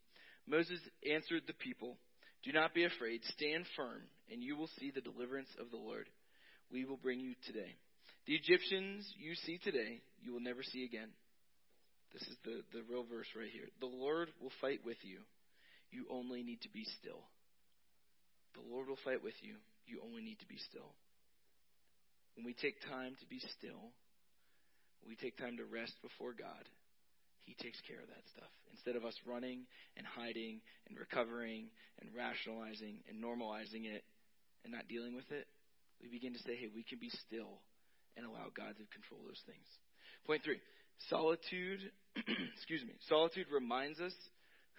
Moses 0.46 0.80
answered 1.12 1.42
the 1.46 1.52
people, 1.54 1.98
Do 2.44 2.52
not 2.52 2.72
be 2.72 2.84
afraid, 2.84 3.20
stand 3.36 3.66
firm, 3.76 4.00
and 4.32 4.42
you 4.42 4.56
will 4.56 4.70
see 4.78 4.90
the 4.90 5.02
deliverance 5.02 5.50
of 5.60 5.70
the 5.70 5.76
Lord. 5.76 6.08
We 6.72 6.86
will 6.86 6.96
bring 6.96 7.20
you 7.20 7.34
today. 7.46 7.76
The 8.26 8.34
Egyptians 8.36 9.06
you 9.18 9.34
see 9.34 9.58
today, 9.58 10.00
you 10.22 10.32
will 10.32 10.40
never 10.40 10.62
see 10.62 10.84
again. 10.84 11.08
This 12.14 12.22
is 12.30 12.38
the, 12.46 12.62
the 12.70 12.86
real 12.86 13.02
verse 13.02 13.26
right 13.34 13.50
here. 13.50 13.66
The 13.82 13.90
Lord 13.90 14.30
will 14.40 14.54
fight 14.62 14.86
with 14.86 15.02
you. 15.02 15.18
You 15.90 16.06
only 16.10 16.46
need 16.46 16.62
to 16.62 16.70
be 16.70 16.86
still. 17.02 17.26
The 18.54 18.62
Lord 18.70 18.86
will 18.86 19.02
fight 19.02 19.22
with 19.22 19.34
you. 19.42 19.58
You 19.90 19.98
only 20.06 20.22
need 20.22 20.38
to 20.38 20.46
be 20.46 20.62
still. 20.70 20.94
When 22.38 22.46
we 22.46 22.54
take 22.54 22.78
time 22.86 23.18
to 23.18 23.26
be 23.26 23.42
still, 23.58 23.90
we 25.06 25.18
take 25.18 25.36
time 25.36 25.58
to 25.58 25.66
rest 25.66 25.92
before 26.00 26.32
God, 26.32 26.64
he 27.44 27.52
takes 27.60 27.76
care 27.84 28.00
of 28.00 28.08
that 28.08 28.24
stuff. 28.32 28.48
Instead 28.72 28.96
of 28.96 29.04
us 29.04 29.14
running 29.26 29.66
and 29.98 30.06
hiding 30.06 30.62
and 30.88 30.96
recovering 30.96 31.68
and 32.00 32.08
rationalizing 32.14 33.04
and 33.10 33.20
normalizing 33.20 33.84
it 33.84 34.06
and 34.64 34.72
not 34.72 34.88
dealing 34.88 35.12
with 35.14 35.28
it, 35.30 35.46
we 36.00 36.08
begin 36.08 36.32
to 36.32 36.42
say, 36.46 36.56
hey, 36.56 36.70
we 36.72 36.86
can 36.86 36.98
be 36.98 37.12
still 37.26 37.60
and 38.16 38.24
allow 38.24 38.48
God 38.54 38.78
to 38.78 38.84
control 38.94 39.20
those 39.26 39.42
things. 39.44 39.66
Point 40.26 40.42
three 40.42 40.62
solitude, 41.08 41.80
excuse 42.54 42.82
me, 42.82 42.94
solitude 43.08 43.46
reminds 43.52 44.00
us 44.00 44.12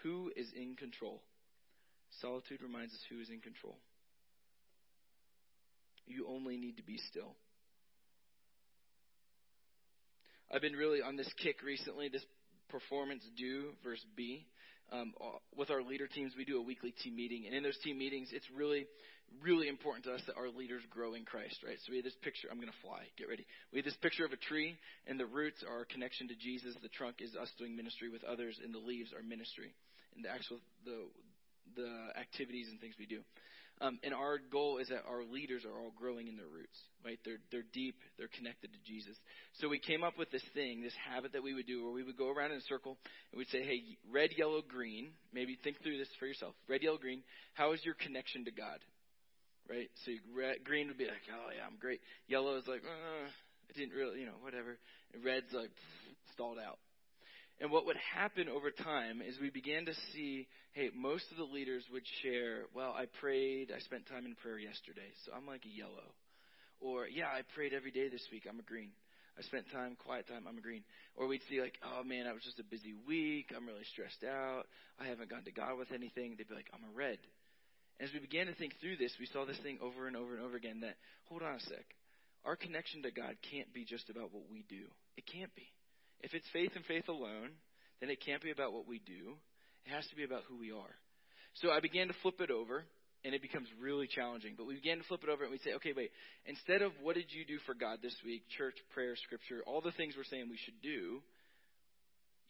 who 0.03 0.31
is 0.35 0.47
in 0.55 0.75
control. 0.75 1.21
Solitude 2.21 2.61
reminds 2.61 2.93
us 2.93 2.99
who 3.09 3.19
is 3.19 3.29
in 3.29 3.39
control. 3.39 3.77
You 6.07 6.27
only 6.29 6.57
need 6.57 6.77
to 6.77 6.83
be 6.83 6.97
still. 7.09 7.35
I've 10.53 10.61
been 10.61 10.73
really 10.73 11.01
on 11.01 11.15
this 11.15 11.31
kick 11.41 11.63
recently, 11.63 12.07
this 12.07 12.25
performance 12.69 13.23
do 13.35 13.71
versus 13.83 14.05
be. 14.15 14.45
Um, 14.91 15.13
uh, 15.19 15.37
with 15.57 15.71
our 15.71 15.81
leader 15.81 16.07
teams, 16.07 16.33
we 16.37 16.45
do 16.45 16.57
a 16.57 16.61
weekly 16.61 16.93
team 17.03 17.15
meeting, 17.15 17.45
and 17.47 17.55
in 17.55 17.63
those 17.63 17.77
team 17.83 17.97
meetings, 17.97 18.29
it's 18.31 18.45
really, 18.55 18.85
really 19.41 19.67
important 19.67 20.05
to 20.05 20.13
us 20.13 20.21
that 20.27 20.37
our 20.37 20.49
leaders 20.49 20.83
grow 20.91 21.15
in 21.15 21.25
Christ, 21.25 21.57
right? 21.65 21.77
So 21.83 21.89
we 21.89 21.97
have 21.97 22.05
this 22.05 22.17
picture. 22.21 22.47
I'm 22.51 22.57
going 22.61 22.71
to 22.71 22.81
fly. 22.85 23.01
Get 23.17 23.27
ready. 23.27 23.45
We 23.73 23.79
have 23.79 23.85
this 23.85 23.97
picture 23.97 24.25
of 24.25 24.31
a 24.31 24.37
tree, 24.37 24.77
and 25.07 25.19
the 25.19 25.25
roots 25.25 25.63
are 25.67 25.79
our 25.79 25.85
connection 25.85 26.27
to 26.29 26.35
Jesus. 26.35 26.75
The 26.81 26.93
trunk 26.93 27.17
is 27.19 27.35
us 27.35 27.49
doing 27.57 27.75
ministry 27.75 28.09
with 28.09 28.23
others, 28.23 28.59
and 28.63 28.73
the 28.73 28.79
leaves 28.79 29.11
are 29.11 29.23
ministry, 29.23 29.73
and 30.15 30.23
the 30.23 30.29
actual 30.29 30.59
the 30.85 31.09
the 31.75 31.89
activities 32.19 32.67
and 32.69 32.79
things 32.79 32.93
we 32.99 33.07
do. 33.07 33.21
Um, 33.81 33.99
and 34.03 34.13
our 34.13 34.39
goal 34.51 34.77
is 34.77 34.87
that 34.87 35.03
our 35.09 35.25
leaders 35.25 35.65
are 35.65 35.77
all 35.77 35.91
growing 35.99 36.29
in 36.29 36.37
their 36.37 36.47
roots, 36.47 36.79
right? 37.03 37.19
They're 37.25 37.43
they're 37.51 37.67
deep, 37.73 37.95
they're 38.17 38.31
connected 38.31 38.71
to 38.71 38.79
Jesus. 38.87 39.17
So 39.59 39.67
we 39.67 39.79
came 39.79 40.01
up 40.01 40.17
with 40.17 40.31
this 40.31 40.43
thing, 40.53 40.81
this 40.81 40.95
habit 41.11 41.33
that 41.33 41.43
we 41.43 41.53
would 41.53 41.67
do, 41.67 41.83
where 41.83 41.91
we 41.91 42.03
would 42.03 42.17
go 42.17 42.31
around 42.31 42.51
in 42.51 42.57
a 42.57 42.69
circle 42.69 42.97
and 43.31 43.37
we'd 43.37 43.49
say, 43.49 43.63
"Hey, 43.63 43.83
red, 44.09 44.31
yellow, 44.37 44.61
green." 44.61 45.11
Maybe 45.33 45.57
think 45.61 45.83
through 45.83 45.97
this 45.97 46.07
for 46.19 46.25
yourself. 46.25 46.55
Red, 46.69 46.83
yellow, 46.83 46.97
green. 46.97 47.21
How 47.53 47.73
is 47.73 47.83
your 47.83 47.95
connection 47.95 48.45
to 48.45 48.51
God? 48.51 48.79
Right. 49.69 49.89
So 50.05 50.11
red, 50.33 50.63
green 50.63 50.87
would 50.87 50.97
be 50.97 51.05
like, 51.05 51.27
"Oh 51.27 51.51
yeah, 51.51 51.67
I'm 51.67 51.77
great." 51.77 51.99
Yellow 52.27 52.55
is 52.55 52.67
like, 52.67 52.83
uh, 52.85 53.27
"I 53.27 53.73
didn't 53.77 53.93
really, 53.93 54.21
you 54.21 54.25
know, 54.25 54.39
whatever." 54.39 54.77
And 55.13 55.25
red's 55.25 55.51
like 55.51 55.71
stalled 56.33 56.59
out. 56.59 56.79
And 57.59 57.71
what 57.71 57.85
would 57.85 57.95
happen 58.13 58.49
over 58.49 58.69
time 58.69 59.21
is 59.21 59.39
we 59.39 59.49
began 59.49 59.85
to 59.85 59.93
see, 60.11 60.47
hey, 60.73 60.89
most 60.93 61.23
of 61.31 61.37
the 61.37 61.47
leaders 61.47 61.83
would 61.91 62.03
share, 62.21 62.63
well, 62.75 62.91
I 62.91 63.05
prayed, 63.21 63.71
I 63.71 63.79
spent 63.79 64.07
time 64.07 64.25
in 64.25 64.35
prayer 64.35 64.59
yesterday, 64.59 65.07
so 65.23 65.31
I'm 65.31 65.47
like 65.47 65.63
a 65.63 65.71
yellow. 65.71 66.11
Or, 66.81 67.07
yeah, 67.07 67.31
I 67.31 67.41
prayed 67.55 67.71
every 67.71 67.91
day 67.91 68.09
this 68.09 68.27
week, 68.31 68.43
I'm 68.49 68.59
a 68.59 68.67
green. 68.67 68.91
I 69.39 69.41
spent 69.43 69.71
time, 69.71 69.95
quiet 69.95 70.27
time, 70.27 70.43
I'm 70.47 70.57
a 70.57 70.61
green. 70.61 70.83
Or 71.15 71.27
we'd 71.27 71.43
see 71.49 71.61
like, 71.61 71.79
oh 71.83 72.03
man, 72.03 72.27
I 72.27 72.33
was 72.33 72.43
just 72.43 72.59
a 72.59 72.63
busy 72.63 72.93
week, 73.07 73.51
I'm 73.55 73.67
really 73.67 73.87
stressed 73.91 74.23
out, 74.23 74.63
I 74.99 75.07
haven't 75.07 75.29
gone 75.29 75.43
to 75.43 75.51
God 75.51 75.77
with 75.77 75.91
anything. 75.91 76.35
They'd 76.35 76.47
be 76.47 76.55
like, 76.55 76.71
I'm 76.73 76.83
a 76.83 76.95
red. 76.95 77.19
And 77.99 78.07
As 78.07 78.13
we 78.13 78.19
began 78.19 78.47
to 78.47 78.55
think 78.55 78.73
through 78.81 78.97
this, 78.97 79.15
we 79.19 79.27
saw 79.31 79.45
this 79.45 79.59
thing 79.63 79.79
over 79.81 80.07
and 80.07 80.15
over 80.15 80.35
and 80.35 80.43
over 80.43 80.57
again 80.57 80.81
that, 80.81 80.95
hold 81.31 81.41
on 81.41 81.55
a 81.55 81.59
sec, 81.61 81.87
our 82.43 82.55
connection 82.55 83.03
to 83.03 83.11
God 83.11 83.35
can't 83.51 83.71
be 83.73 83.85
just 83.85 84.09
about 84.09 84.33
what 84.33 84.43
we 84.51 84.65
do. 84.67 84.83
It 85.15 85.23
can't 85.31 85.53
be. 85.55 85.67
If 86.25 86.33
it's 86.33 86.49
faith 86.51 86.71
and 86.73 86.83
faith 86.85 87.07
alone, 87.07 87.53
then 88.01 88.09
it 88.09 88.17
can't 88.25 88.41
be 88.41 88.49
about 88.49 88.73
what 88.73 88.87
we 88.89 88.97
do. 88.97 89.37
It 89.85 89.93
has 89.93 90.05
to 90.09 90.15
be 90.15 90.25
about 90.25 90.41
who 90.49 90.57
we 90.57 90.71
are. 90.71 90.95
So 91.61 91.69
I 91.69 91.79
began 91.79 92.07
to 92.07 92.17
flip 92.25 92.41
it 92.41 92.49
over, 92.49 92.83
and 93.23 93.37
it 93.37 93.43
becomes 93.45 93.69
really 93.79 94.09
challenging. 94.09 94.55
But 94.57 94.65
we 94.65 94.73
began 94.73 94.97
to 94.97 95.03
flip 95.05 95.21
it 95.21 95.29
over, 95.29 95.43
and 95.43 95.53
we 95.53 95.61
say, 95.61 95.77
okay, 95.77 95.93
wait. 95.95 96.09
Instead 96.49 96.81
of 96.81 96.93
what 97.05 97.13
did 97.13 97.29
you 97.29 97.45
do 97.45 97.61
for 97.69 97.77
God 97.77 97.99
this 98.01 98.17
week, 98.25 98.41
church, 98.57 98.73
prayer, 98.97 99.13
scripture, 99.23 99.61
all 99.67 99.81
the 99.85 99.93
things 99.93 100.15
we're 100.17 100.25
saying 100.25 100.49
we 100.49 100.57
should 100.65 100.81
do, 100.81 101.21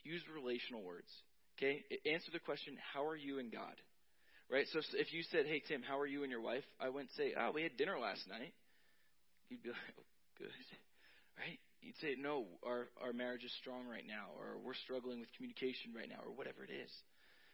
use 0.07 0.23
relational 0.33 0.81
words. 0.81 1.11
Okay? 1.59 1.83
Answer 2.07 2.31
the 2.31 2.39
question, 2.39 2.79
how 2.95 3.05
are 3.05 3.19
you 3.19 3.39
in 3.39 3.51
God? 3.51 3.75
right? 4.49 4.65
So 4.71 4.79
if 4.93 5.11
you 5.11 5.23
said, 5.31 5.45
"Hey 5.47 5.61
Tim, 5.67 5.81
how 5.81 5.97
are 5.99 6.05
you 6.05 6.21
and 6.21 6.31
your 6.31 6.41
wife?" 6.41 6.63
I 6.79 6.89
wouldn't 6.89 7.11
say, 7.17 7.33
"Oh, 7.33 7.51
we 7.51 7.63
had 7.63 7.77
dinner 7.77 7.97
last 7.97 8.27
night." 8.27 8.53
You'd 9.49 9.63
be 9.63 9.69
like, 9.69 9.95
oh, 9.97 10.03
"Good," 10.37 10.53
right? 11.39 11.59
You'd 11.85 11.97
say, 12.01 12.15
"No, 12.17 12.47
our 12.65 12.89
our 12.99 13.13
marriage 13.13 13.43
is 13.43 13.53
strong 13.61 13.85
right 13.85 14.05
now, 14.05 14.33
or 14.41 14.57
we're 14.57 14.73
struggling 14.73 15.19
with 15.19 15.29
communication 15.37 15.93
right 15.93 16.09
now, 16.09 16.17
or 16.25 16.33
whatever 16.33 16.63
it 16.65 16.73
is." 16.73 16.89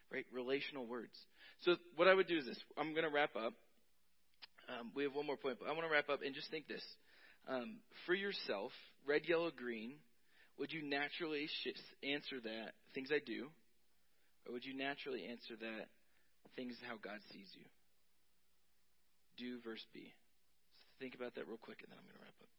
Right? 0.10 0.26
Relational 0.32 0.88
words. 0.88 1.16
So 1.62 1.76
what 1.96 2.08
I 2.08 2.14
would 2.14 2.28
do 2.28 2.38
is 2.38 2.46
this. 2.46 2.60
I'm 2.78 2.94
going 2.94 3.04
to 3.04 3.14
wrap 3.14 3.36
up. 3.36 3.54
Um, 4.72 4.92
we 4.96 5.04
have 5.04 5.14
one 5.14 5.28
more 5.28 5.36
point, 5.36 5.58
but 5.60 5.68
I 5.68 5.74
want 5.74 5.84
to 5.84 5.92
wrap 5.92 6.08
up 6.08 6.22
and 6.24 6.34
just 6.34 6.50
think 6.50 6.68
this. 6.68 6.84
Um, 7.48 7.80
for 8.06 8.14
yourself, 8.14 8.72
red, 9.06 9.24
yellow, 9.28 9.52
green, 9.52 9.96
would 10.58 10.72
you 10.72 10.84
naturally 10.84 11.48
sh- 11.48 11.76
answer 12.04 12.40
that 12.44 12.72
things 12.94 13.10
I 13.12 13.20
do, 13.20 13.50
or 14.48 14.54
would 14.54 14.66
you 14.66 14.78
naturally 14.78 15.26
answer 15.26 15.56
that 15.60 15.88
things 16.56 16.76
how 16.88 16.96
God 16.96 17.20
sees 17.32 17.48
you? 17.56 17.66
Do 19.38 19.60
verse 19.64 19.84
B. 19.94 20.14
Think 21.00 21.16
about 21.16 21.36
that 21.36 21.48
real 21.48 21.58
quick, 21.58 21.82
and 21.82 21.92
then 21.92 21.98
I'm 21.98 22.06
going 22.06 22.20
to 22.20 22.24
wrap 22.24 22.38
up. 22.42 22.51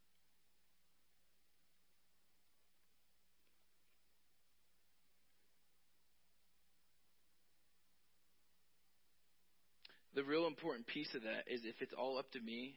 The 10.14 10.24
real 10.24 10.46
important 10.46 10.86
piece 10.86 11.08
of 11.14 11.22
that 11.22 11.48
is 11.48 11.64
if 11.64 11.80
it's 11.80 11.96
all 11.96 12.18
up 12.18 12.30
to 12.32 12.40
me, 12.40 12.76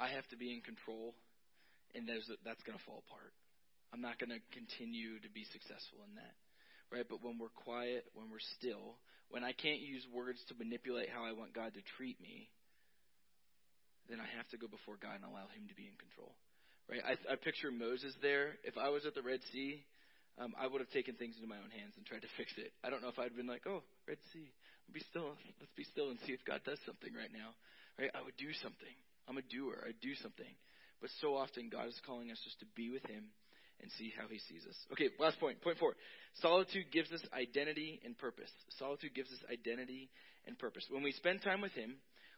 I 0.00 0.08
have 0.08 0.26
to 0.34 0.36
be 0.36 0.50
in 0.50 0.60
control, 0.60 1.14
and 1.94 2.08
that's 2.08 2.62
going 2.66 2.78
to 2.78 2.84
fall 2.84 3.04
apart. 3.06 3.30
I'm 3.94 4.00
not 4.00 4.18
going 4.18 4.34
to 4.34 4.42
continue 4.50 5.20
to 5.20 5.30
be 5.30 5.44
successful 5.52 6.02
in 6.08 6.16
that, 6.16 6.34
right? 6.90 7.06
But 7.06 7.22
when 7.22 7.38
we're 7.38 7.54
quiet, 7.54 8.10
when 8.14 8.26
we're 8.32 8.42
still, 8.58 8.98
when 9.30 9.44
I 9.44 9.52
can't 9.52 9.78
use 9.78 10.02
words 10.10 10.42
to 10.48 10.58
manipulate 10.58 11.12
how 11.12 11.22
I 11.22 11.36
want 11.36 11.54
God 11.54 11.74
to 11.78 11.82
treat 11.94 12.18
me, 12.18 12.48
then 14.10 14.18
I 14.18 14.26
have 14.34 14.48
to 14.50 14.58
go 14.58 14.66
before 14.66 14.98
God 14.98 15.22
and 15.22 15.28
allow 15.28 15.46
Him 15.54 15.70
to 15.70 15.76
be 15.78 15.86
in 15.86 15.94
control, 15.94 16.34
right? 16.90 17.04
I, 17.06 17.14
I 17.32 17.36
picture 17.36 17.70
Moses 17.70 18.16
there. 18.18 18.58
If 18.64 18.74
I 18.74 18.88
was 18.88 19.06
at 19.06 19.14
the 19.14 19.22
Red 19.22 19.40
Sea, 19.52 19.84
um, 20.40 20.54
I 20.56 20.66
would 20.66 20.80
have 20.80 20.90
taken 20.90 21.14
things 21.16 21.36
into 21.36 21.48
my 21.48 21.60
own 21.60 21.72
hands 21.72 21.92
and 21.96 22.06
tried 22.06 22.22
to 22.24 22.32
fix 22.40 22.52
it. 22.56 22.72
I 22.84 22.88
don't 22.88 23.02
know 23.02 23.12
if 23.12 23.18
I'd 23.18 23.36
been 23.36 23.50
like, 23.50 23.66
"Oh, 23.66 23.82
Red 24.08 24.20
Sea, 24.32 24.48
be 24.92 25.00
still. 25.10 25.36
Let's 25.60 25.74
be 25.76 25.84
still 25.84 26.10
and 26.10 26.18
see 26.24 26.32
if 26.32 26.44
God 26.44 26.60
does 26.64 26.80
something 26.86 27.12
right 27.12 27.32
now." 27.32 27.52
Right? 28.00 28.12
I 28.14 28.24
would 28.24 28.36
do 28.40 28.48
something. 28.64 28.96
I'm 29.28 29.36
a 29.36 29.46
doer. 29.46 29.84
I'd 29.84 30.00
do 30.00 30.16
something. 30.16 30.48
But 31.00 31.10
so 31.20 31.36
often, 31.36 31.68
God 31.68 31.88
is 31.88 32.00
calling 32.06 32.30
us 32.30 32.40
just 32.44 32.60
to 32.60 32.66
be 32.74 32.88
with 32.88 33.04
Him 33.04 33.28
and 33.82 33.90
see 33.98 34.12
how 34.16 34.30
He 34.30 34.38
sees 34.48 34.64
us. 34.64 34.78
Okay, 34.92 35.10
last 35.18 35.38
point. 35.38 35.60
Point 35.60 35.78
four. 35.78 35.94
Solitude 36.40 36.88
gives 36.92 37.12
us 37.12 37.20
identity 37.34 38.00
and 38.04 38.16
purpose. 38.16 38.50
Solitude 38.78 39.14
gives 39.14 39.28
us 39.28 39.42
identity 39.52 40.08
and 40.46 40.58
purpose. 40.58 40.86
When 40.88 41.02
we 41.02 41.12
spend 41.12 41.42
time 41.42 41.60
with 41.60 41.72
Him, 41.72 41.96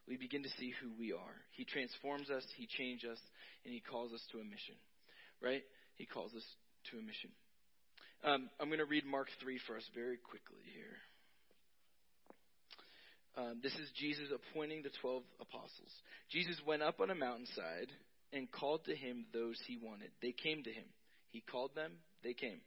we 0.09 0.17
begin 0.17 0.43
to 0.43 0.53
see 0.59 0.75
who 0.83 0.91
we 0.99 1.13
are. 1.13 1.37
He 1.53 1.65
transforms 1.65 2.29
us, 2.29 2.45
He 2.57 2.67
changes 2.67 3.11
us, 3.11 3.23
and 3.65 3.73
He 3.73 3.81
calls 3.81 4.13
us 4.13 4.21
to 4.33 4.41
a 4.41 4.45
mission. 4.45 4.75
Right? 5.41 5.63
He 5.97 6.07
calls 6.07 6.35
us 6.35 6.45
to 6.91 6.99
a 6.99 7.03
mission. 7.03 7.31
Um, 8.25 8.49
I'm 8.59 8.69
going 8.69 8.81
to 8.81 8.89
read 8.89 9.05
Mark 9.05 9.29
3 9.43 9.61
for 9.67 9.77
us 9.77 9.85
very 9.95 10.17
quickly 10.17 10.65
here. 10.73 10.97
Um, 13.37 13.61
this 13.63 13.75
is 13.75 13.93
Jesus 14.01 14.33
appointing 14.33 14.81
the 14.81 14.97
12 15.03 15.21
apostles. 15.45 15.93
Jesus 16.33 16.57
went 16.65 16.81
up 16.81 17.05
on 17.05 17.11
a 17.11 17.15
mountainside 17.15 17.93
and 18.33 18.51
called 18.51 18.87
to 18.87 18.97
him 18.97 19.27
those 19.35 19.61
he 19.69 19.77
wanted. 19.77 20.09
They 20.23 20.33
came 20.33 20.65
to 20.65 20.73
him. 20.73 20.89
He 21.37 21.45
called 21.45 21.77
them, 21.77 22.01
they 22.23 22.33
came. 22.33 22.65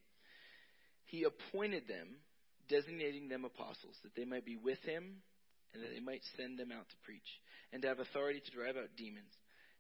He 1.06 1.26
appointed 1.26 1.88
them, 1.88 2.22
designating 2.70 3.28
them 3.28 3.44
apostles, 3.44 3.98
that 4.04 4.14
they 4.14 4.26
might 4.26 4.46
be 4.46 4.58
with 4.62 4.80
him 4.86 5.26
and 5.74 5.82
that 5.82 5.90
they 5.90 6.04
might 6.06 6.22
send 6.38 6.60
them 6.60 6.70
out 6.70 6.86
to 6.86 7.02
preach 7.02 7.42
and 7.74 7.82
to 7.82 7.88
have 7.88 7.98
authority 7.98 8.44
to 8.46 8.52
drive 8.54 8.78
out 8.78 8.94
demons. 8.96 9.34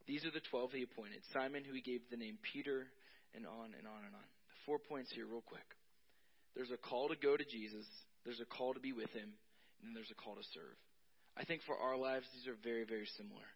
These 0.07 0.25
are 0.25 0.33
the 0.33 0.41
12 0.49 0.71
he 0.71 0.83
appointed 0.89 1.21
Simon, 1.37 1.61
who 1.61 1.75
he 1.77 1.85
gave 1.85 2.01
the 2.09 2.17
name 2.17 2.39
Peter, 2.41 2.87
and 3.35 3.45
on 3.45 3.77
and 3.77 3.85
on 3.85 4.01
and 4.07 4.15
on. 4.15 4.36
Four 4.67 4.77
points 4.83 5.09
here, 5.15 5.25
real 5.25 5.47
quick. 5.47 5.65
There's 6.53 6.75
a 6.75 6.77
call 6.77 7.07
to 7.07 7.15
go 7.15 7.37
to 7.37 7.47
Jesus, 7.47 7.87
there's 8.25 8.43
a 8.43 8.51
call 8.51 8.73
to 8.73 8.83
be 8.83 8.91
with 8.91 9.09
him, 9.15 9.31
and 9.81 9.95
there's 9.95 10.11
a 10.11 10.19
call 10.19 10.35
to 10.35 10.43
serve. 10.53 10.75
I 11.39 11.45
think 11.45 11.61
for 11.63 11.79
our 11.79 11.95
lives, 11.95 12.27
these 12.35 12.51
are 12.51 12.59
very, 12.59 12.83
very 12.83 13.07
similar. 13.15 13.47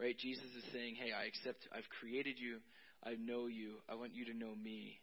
Right? 0.00 0.16
Jesus 0.16 0.48
is 0.56 0.64
saying, 0.72 0.96
Hey, 0.96 1.12
I 1.12 1.28
accept, 1.28 1.68
I've 1.68 1.86
created 2.00 2.40
you, 2.40 2.64
I 3.04 3.20
know 3.20 3.46
you, 3.46 3.84
I 3.92 3.94
want 3.94 4.16
you 4.16 4.24
to 4.32 4.34
know 4.34 4.56
me. 4.56 4.98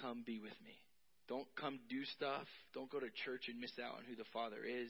Come 0.00 0.24
be 0.24 0.40
with 0.40 0.56
me. 0.64 0.80
Don't 1.28 1.46
come 1.60 1.78
do 1.90 2.00
stuff. 2.16 2.48
Don't 2.72 2.90
go 2.90 2.98
to 2.98 3.12
church 3.28 3.52
and 3.52 3.60
miss 3.60 3.76
out 3.76 4.00
on 4.00 4.08
who 4.08 4.16
the 4.16 4.28
Father 4.32 4.64
is. 4.64 4.88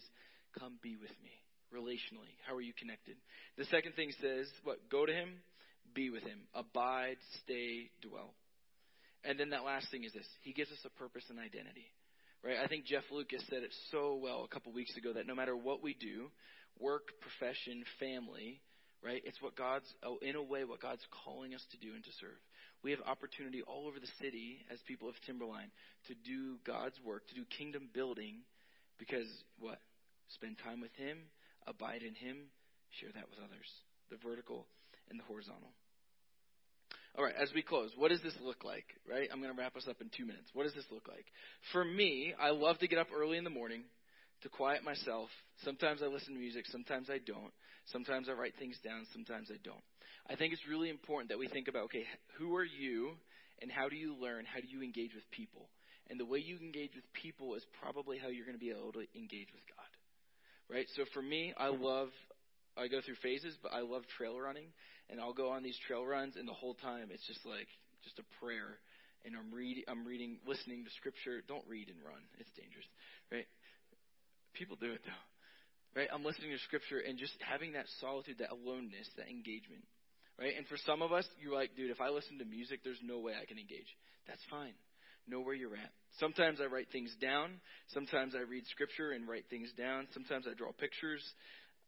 Come 0.59 0.79
be 0.83 0.95
with 0.95 1.13
me 1.19 1.35
relationally. 1.75 2.31
How 2.47 2.55
are 2.55 2.63
you 2.63 2.73
connected? 2.79 3.17
The 3.59 3.67
second 3.67 3.95
thing 3.97 4.13
says, 4.21 4.47
what? 4.63 4.79
Go 4.91 5.05
to 5.05 5.13
Him, 5.13 5.43
be 5.95 6.11
with 6.11 6.23
Him, 6.23 6.47
abide, 6.55 7.17
stay, 7.43 7.91
dwell. 8.07 8.35
And 9.25 9.39
then 9.39 9.51
that 9.51 9.65
last 9.65 9.91
thing 9.91 10.05
is 10.05 10.13
this 10.13 10.27
He 10.43 10.53
gives 10.53 10.71
us 10.71 10.85
a 10.85 10.91
purpose 10.99 11.25
and 11.31 11.39
identity. 11.39 11.87
Right? 12.43 12.59
I 12.63 12.67
think 12.67 12.87
Jeff 12.87 13.05
Lucas 13.13 13.43
said 13.49 13.63
it 13.63 13.73
so 13.93 14.19
well 14.21 14.43
a 14.45 14.49
couple 14.49 14.73
weeks 14.73 14.97
ago 14.97 15.13
that 15.13 15.29
no 15.29 15.35
matter 15.35 15.57
what 15.57 15.81
we 15.83 15.95
do, 15.95 16.27
work, 16.81 17.15
profession, 17.21 17.85
family, 18.01 18.61
right? 19.03 19.23
It's 19.25 19.41
what 19.41 19.55
God's, 19.55 19.87
oh, 20.03 20.19
in 20.23 20.35
a 20.35 20.43
way, 20.43 20.65
what 20.65 20.81
God's 20.81 21.07
calling 21.25 21.55
us 21.55 21.65
to 21.71 21.79
do 21.79 21.95
and 21.95 22.03
to 22.03 22.11
serve. 22.21 22.39
We 22.83 22.91
have 22.91 23.01
opportunity 23.07 23.63
all 23.63 23.87
over 23.87 24.01
the 24.01 24.11
city 24.21 24.59
as 24.73 24.79
people 24.87 25.09
of 25.09 25.15
Timberline 25.27 25.71
to 26.09 26.15
do 26.15 26.59
God's 26.67 26.99
work, 27.07 27.27
to 27.29 27.35
do 27.35 27.45
kingdom 27.47 27.89
building, 27.95 28.43
because 28.99 29.27
what? 29.59 29.79
Spend 30.35 30.57
time 30.65 30.81
with 30.81 30.95
Him, 30.99 31.19
abide 31.67 32.03
in 32.03 32.15
Him, 32.15 32.51
share 32.99 33.11
that 33.15 33.31
with 33.31 33.39
others. 33.39 33.71
The 34.11 34.19
vertical 34.19 34.67
and 35.11 35.19
the 35.19 35.25
horizontal. 35.25 35.71
All 37.17 37.25
right, 37.25 37.35
as 37.41 37.51
we 37.55 37.63
close, 37.63 37.91
what 37.97 38.09
does 38.09 38.23
this 38.23 38.35
look 38.43 38.65
like? 38.65 38.87
Right? 39.09 39.29
I'm 39.31 39.41
going 39.41 39.55
to 39.55 39.59
wrap 39.59 39.77
us 39.77 39.87
up 39.89 40.01
in 40.01 40.11
two 40.17 40.25
minutes. 40.25 40.49
What 40.55 40.65
does 40.65 40.75
this 40.75 40.87
look 40.91 41.09
like? 41.09 41.27
For 41.73 41.85
me, 41.85 42.35
I 42.41 42.51
love 42.51 42.79
to 42.79 42.89
get 42.89 42.99
up 42.99 43.09
early 43.15 43.37
in 43.37 43.45
the 43.45 43.51
morning 43.51 43.83
to 44.43 44.49
quiet 44.49 44.83
myself. 44.83 45.29
Sometimes 45.65 46.01
I 46.03 46.07
listen 46.07 46.35
to 46.35 46.41
music, 46.41 46.65
sometimes 46.71 47.11
I 47.11 47.19
don't. 47.19 47.53
Sometimes 47.87 48.29
I 48.29 48.33
write 48.33 48.55
things 48.59 48.77
down, 48.83 49.07
sometimes 49.13 49.49
I 49.51 49.59
don't. 49.63 49.83
I 50.31 50.37
think 50.37 50.53
it's 50.53 50.63
really 50.69 50.89
important 50.89 51.29
that 51.31 51.39
we 51.39 51.49
think 51.49 51.69
about 51.69 51.85
okay, 51.85 52.05
who 52.39 52.55
are 52.57 52.65
you 52.65 53.13
and 53.61 53.71
how 53.71 53.89
do 53.89 53.97
you 53.97 54.15
learn? 54.17 54.45
How 54.45 54.61
do 54.61 54.69
you 54.69 54.83
engage 54.83 55.15
with 55.15 55.25
people? 55.31 55.69
And 56.09 56.19
the 56.19 56.25
way 56.25 56.39
you 56.39 56.59
engage 56.59 56.95
with 56.95 57.05
people 57.13 57.55
is 57.55 57.63
probably 57.81 58.19
how 58.19 58.29
you're 58.29 58.47
going 58.47 58.59
to 58.59 58.65
be 58.65 58.71
able 58.71 58.93
to 58.93 59.05
engage 59.15 59.49
with 59.53 59.63
God. 59.69 59.91
Right? 60.71 60.87
So 60.97 61.05
for 61.13 61.23
me, 61.23 61.53
I 61.59 61.69
love 61.69 62.09
I 62.77 62.89
go 62.89 63.01
through 63.05 63.21
phases, 63.23 63.55
but 63.63 63.73
I 63.73 63.81
love 63.81 64.03
trail 64.17 64.41
running 64.41 64.73
and 65.13 65.21
I'll 65.21 65.37
go 65.37 65.53
on 65.53 65.63
these 65.63 65.77
trail 65.87 66.05
runs, 66.05 66.35
and 66.41 66.49
the 66.49 66.57
whole 66.57 66.73
time 66.81 67.13
it's 67.13 67.27
just 67.29 67.45
like 67.45 67.69
just 68.03 68.19
a 68.19 68.27
prayer, 68.41 68.81
and 69.29 69.37
I'm 69.37 69.53
reading, 69.53 69.85
I'm 69.87 70.09
reading, 70.09 70.41
listening 70.49 70.89
to 70.89 70.91
scripture. 70.97 71.45
Don't 71.47 71.63
read 71.69 71.93
and 71.93 72.01
run; 72.01 72.25
it's 72.41 72.51
dangerous, 72.57 72.89
right? 73.31 73.47
People 74.57 74.81
do 74.81 74.91
it 74.91 75.05
though, 75.05 76.01
right? 76.01 76.09
I'm 76.09 76.25
listening 76.25 76.51
to 76.51 76.59
scripture 76.65 77.05
and 77.05 77.21
just 77.21 77.37
having 77.45 77.77
that 77.77 77.87
solitude, 78.01 78.41
that 78.41 78.51
aloneness, 78.51 79.07
that 79.21 79.29
engagement, 79.29 79.85
right? 80.41 80.57
And 80.57 80.65
for 80.67 80.81
some 80.89 81.05
of 81.05 81.13
us, 81.13 81.29
you're 81.37 81.55
like, 81.55 81.77
dude, 81.77 81.93
if 81.93 82.01
I 82.01 82.09
listen 82.09 82.41
to 82.41 82.49
music, 82.49 82.81
there's 82.81 83.01
no 83.05 83.21
way 83.21 83.37
I 83.37 83.45
can 83.45 83.61
engage. 83.61 83.89
That's 84.27 84.43
fine. 84.49 84.75
Know 85.29 85.41
where 85.41 85.55
you're 85.55 85.77
at. 85.77 85.93
Sometimes 86.19 86.59
I 86.61 86.67
write 86.67 86.89
things 86.91 87.15
down. 87.21 87.61
Sometimes 87.95 88.35
I 88.35 88.43
read 88.43 88.65
scripture 88.73 89.13
and 89.13 89.29
write 89.29 89.45
things 89.51 89.71
down. 89.79 90.09
Sometimes 90.13 90.47
I 90.51 90.55
draw 90.55 90.73
pictures. 90.73 91.23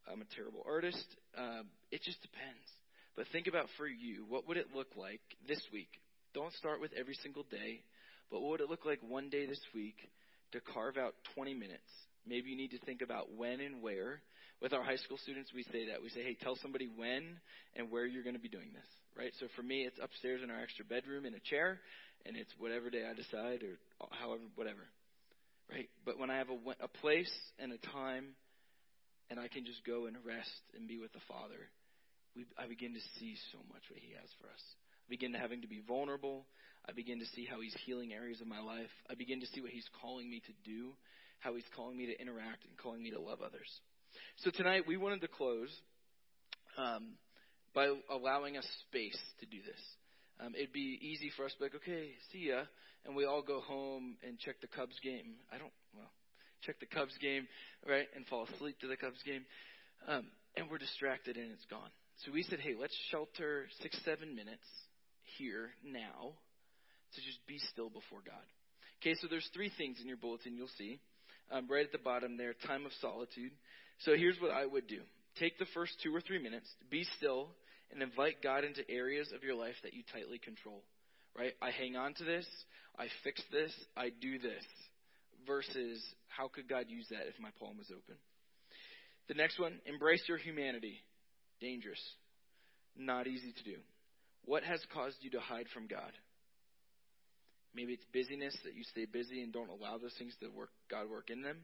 I'm 0.06 0.20
a 0.20 0.28
terrible 0.36 0.62
artist. 0.68 1.04
Uh, 1.36 1.66
it 1.90 2.02
just 2.04 2.20
depends. 2.22 2.68
But 3.16 3.26
think 3.32 3.46
about 3.46 3.66
for 3.76 3.86
you, 3.86 4.24
what 4.28 4.48
would 4.48 4.56
it 4.56 4.74
look 4.74 4.88
like 4.96 5.20
this 5.46 5.60
week? 5.72 5.90
Don't 6.34 6.52
start 6.54 6.80
with 6.80 6.92
every 6.98 7.14
single 7.22 7.44
day, 7.50 7.82
but 8.30 8.40
what 8.40 8.50
would 8.50 8.60
it 8.60 8.70
look 8.70 8.84
like 8.84 8.98
one 9.06 9.30
day 9.30 9.46
this 9.46 9.60
week 9.74 9.96
to 10.52 10.60
carve 10.60 10.96
out 10.96 11.14
20 11.34 11.54
minutes? 11.54 11.86
Maybe 12.26 12.50
you 12.50 12.56
need 12.56 12.72
to 12.72 12.78
think 12.84 13.02
about 13.02 13.32
when 13.36 13.60
and 13.60 13.82
where. 13.82 14.20
With 14.60 14.72
our 14.72 14.82
high 14.82 14.96
school 14.96 15.18
students, 15.18 15.50
we 15.54 15.62
say 15.64 15.88
that. 15.90 16.02
We 16.02 16.08
say, 16.08 16.22
hey, 16.22 16.36
tell 16.40 16.56
somebody 16.56 16.88
when 16.88 17.36
and 17.76 17.90
where 17.90 18.06
you're 18.06 18.22
going 18.22 18.36
to 18.36 18.42
be 18.42 18.48
doing 18.48 18.70
this, 18.72 18.86
right? 19.16 19.32
So 19.38 19.46
for 19.54 19.62
me, 19.62 19.84
it's 19.84 19.98
upstairs 20.02 20.40
in 20.42 20.50
our 20.50 20.60
extra 20.60 20.84
bedroom 20.84 21.26
in 21.26 21.34
a 21.34 21.40
chair, 21.40 21.80
and 22.24 22.36
it's 22.36 22.50
whatever 22.58 22.88
day 22.88 23.04
I 23.08 23.14
decide 23.14 23.62
or 23.62 23.76
however, 24.10 24.42
whatever, 24.54 24.88
right? 25.70 25.88
But 26.06 26.18
when 26.18 26.30
I 26.30 26.38
have 26.38 26.48
a, 26.48 26.84
a 26.84 26.88
place 26.88 27.30
and 27.58 27.72
a 27.72 27.78
time, 27.92 28.34
and 29.28 29.38
I 29.38 29.48
can 29.48 29.64
just 29.64 29.84
go 29.84 30.06
and 30.06 30.16
rest 30.24 30.62
and 30.76 30.88
be 30.88 30.98
with 30.98 31.12
the 31.12 31.24
Father, 31.28 31.68
we, 32.36 32.44
I 32.58 32.66
begin 32.66 32.94
to 32.94 33.00
see 33.18 33.36
so 33.52 33.58
much 33.72 33.82
what 33.90 34.00
He 34.00 34.12
has 34.20 34.28
for 34.40 34.48
us. 34.48 34.62
I 35.06 35.08
begin 35.10 35.32
to 35.32 35.38
having 35.38 35.62
to 35.62 35.68
be 35.68 35.80
vulnerable. 35.86 36.46
I 36.88 36.92
begin 36.92 37.18
to 37.20 37.26
see 37.34 37.46
how 37.46 37.60
He's 37.60 37.74
healing 37.86 38.12
areas 38.12 38.40
of 38.40 38.46
my 38.46 38.60
life. 38.60 38.90
I 39.10 39.14
begin 39.14 39.40
to 39.40 39.46
see 39.46 39.60
what 39.60 39.70
He's 39.70 39.88
calling 40.00 40.28
me 40.30 40.40
to 40.46 40.54
do, 40.64 40.92
how 41.40 41.54
He's 41.54 41.68
calling 41.74 41.96
me 41.96 42.06
to 42.06 42.20
interact 42.20 42.64
and 42.64 42.76
calling 42.76 43.02
me 43.02 43.10
to 43.10 43.20
love 43.20 43.40
others. 43.40 43.68
So 44.44 44.50
tonight 44.50 44.84
we 44.86 44.96
wanted 44.96 45.20
to 45.22 45.28
close 45.28 45.70
um, 46.76 47.14
by 47.74 47.92
allowing 48.10 48.56
us 48.56 48.66
space 48.88 49.18
to 49.40 49.46
do 49.46 49.58
this. 49.64 49.80
Um, 50.40 50.54
it'd 50.54 50.72
be 50.72 50.98
easy 51.00 51.30
for 51.36 51.44
us 51.44 51.52
to 51.52 51.58
be 51.58 51.64
like, 51.66 51.74
okay, 51.76 52.10
see 52.32 52.50
ya, 52.50 52.62
and 53.06 53.14
we 53.14 53.24
all 53.24 53.42
go 53.42 53.60
home 53.60 54.16
and 54.26 54.38
check 54.38 54.60
the 54.60 54.66
Cubs 54.66 54.98
game. 55.02 55.38
I 55.52 55.58
don't, 55.58 55.72
well, 55.94 56.10
check 56.62 56.80
the 56.80 56.86
Cubs 56.86 57.14
game, 57.20 57.46
right, 57.86 58.06
and 58.16 58.26
fall 58.26 58.48
asleep 58.54 58.78
to 58.80 58.88
the 58.88 58.96
Cubs 58.96 59.22
game. 59.24 59.44
Um, 60.08 60.26
and 60.56 60.70
we're 60.70 60.78
distracted 60.78 61.36
and 61.36 61.52
it's 61.52 61.64
gone. 61.66 61.90
So 62.24 62.32
we 62.32 62.42
said, 62.42 62.60
hey, 62.60 62.74
let's 62.78 62.96
shelter 63.10 63.66
six, 63.82 63.98
seven 64.04 64.34
minutes 64.34 64.64
here 65.36 65.70
now 65.84 66.32
to 67.14 67.20
just 67.20 67.44
be 67.46 67.58
still 67.70 67.90
before 67.90 68.20
God. 68.24 68.44
Okay, 69.02 69.14
so 69.20 69.26
there's 69.28 69.48
three 69.52 69.70
things 69.76 69.98
in 70.00 70.08
your 70.08 70.16
bulletin 70.16 70.56
you'll 70.56 70.72
see. 70.78 71.00
Um, 71.52 71.66
right 71.68 71.84
at 71.84 71.92
the 71.92 71.98
bottom 71.98 72.38
there, 72.38 72.54
time 72.66 72.86
of 72.86 72.92
solitude. 73.02 73.52
So 74.00 74.16
here's 74.16 74.40
what 74.40 74.50
I 74.50 74.64
would 74.64 74.86
do. 74.86 75.00
Take 75.38 75.58
the 75.58 75.66
first 75.74 75.92
two 76.02 76.14
or 76.14 76.22
three 76.22 76.42
minutes, 76.42 76.66
be 76.90 77.04
still, 77.18 77.48
and 77.92 78.02
invite 78.02 78.42
God 78.42 78.64
into 78.64 78.88
areas 78.88 79.28
of 79.34 79.42
your 79.44 79.54
life 79.54 79.76
that 79.82 79.92
you 79.92 80.02
tightly 80.10 80.38
control. 80.38 80.82
Right? 81.36 81.52
I 81.60 81.70
hang 81.70 81.96
on 81.96 82.14
to 82.14 82.24
this, 82.24 82.46
I 82.98 83.08
fix 83.22 83.42
this, 83.52 83.72
I 83.96 84.08
do 84.20 84.38
this. 84.38 84.64
Versus, 85.46 86.02
how 86.28 86.48
could 86.48 86.68
God 86.70 86.86
use 86.88 87.06
that 87.10 87.28
if 87.28 87.38
my 87.38 87.50
palm 87.60 87.76
was 87.76 87.90
open? 87.90 88.16
The 89.28 89.34
next 89.34 89.58
one, 89.58 89.74
embrace 89.84 90.22
your 90.26 90.38
humanity. 90.38 90.96
Dangerous. 91.64 92.04
Not 92.92 93.26
easy 93.26 93.56
to 93.56 93.64
do. 93.64 93.80
What 94.44 94.64
has 94.64 94.84
caused 94.92 95.16
you 95.24 95.30
to 95.30 95.40
hide 95.40 95.64
from 95.72 95.88
God? 95.88 96.12
Maybe 97.74 97.96
it's 97.96 98.04
busyness 98.12 98.52
that 98.68 98.76
you 98.76 98.84
stay 98.84 99.06
busy 99.08 99.40
and 99.40 99.50
don't 99.50 99.72
allow 99.72 99.96
those 99.96 100.12
things 100.18 100.36
to 100.44 100.52
work 100.52 100.68
God 100.92 101.08
work 101.08 101.30
in 101.32 101.40
them. 101.40 101.56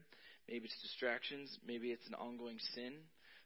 Maybe 0.49 0.65
it's 0.65 0.81
distractions. 0.81 1.53
Maybe 1.61 1.93
it's 1.93 2.05
an 2.09 2.15
ongoing 2.15 2.57
sin 2.73 2.97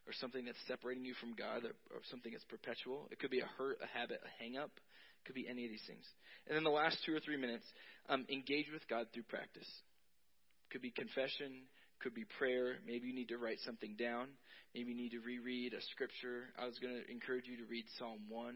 or 0.08 0.16
something 0.16 0.46
that's 0.48 0.58
separating 0.66 1.04
you 1.04 1.12
from 1.20 1.36
God 1.36 1.68
or, 1.68 2.00
something 2.08 2.32
that's 2.32 2.48
perpetual. 2.48 3.06
It 3.12 3.18
could 3.18 3.30
be 3.30 3.44
a 3.44 3.50
hurt, 3.60 3.76
a 3.84 3.90
habit, 3.92 4.24
a 4.24 4.42
hang 4.42 4.56
up. 4.56 4.72
It 4.72 5.22
could 5.28 5.36
be 5.36 5.44
any 5.44 5.66
of 5.66 5.70
these 5.70 5.84
things. 5.86 6.08
And 6.48 6.56
then 6.56 6.64
the 6.64 6.72
last 6.72 6.96
two 7.04 7.14
or 7.14 7.20
three 7.20 7.36
minutes, 7.36 7.66
um, 8.08 8.24
engage 8.32 8.72
with 8.72 8.88
God 8.88 9.12
through 9.12 9.28
practice. 9.28 9.68
It 9.68 10.72
Could 10.72 10.82
be 10.82 10.90
confession, 10.90 11.68
could 12.02 12.14
be 12.14 12.24
prayer. 12.38 12.76
Maybe 12.86 13.08
you 13.08 13.14
need 13.14 13.28
to 13.28 13.38
write 13.38 13.58
something 13.64 13.96
down. 13.98 14.28
Maybe 14.74 14.90
you 14.90 14.96
need 14.96 15.12
to 15.12 15.20
reread 15.20 15.72
a 15.72 15.82
scripture. 15.92 16.52
I 16.58 16.66
was 16.66 16.78
going 16.78 16.94
to 16.94 17.10
encourage 17.10 17.46
you 17.46 17.56
to 17.58 17.64
read 17.64 17.84
Psalm 17.98 18.20
1, 18.28 18.54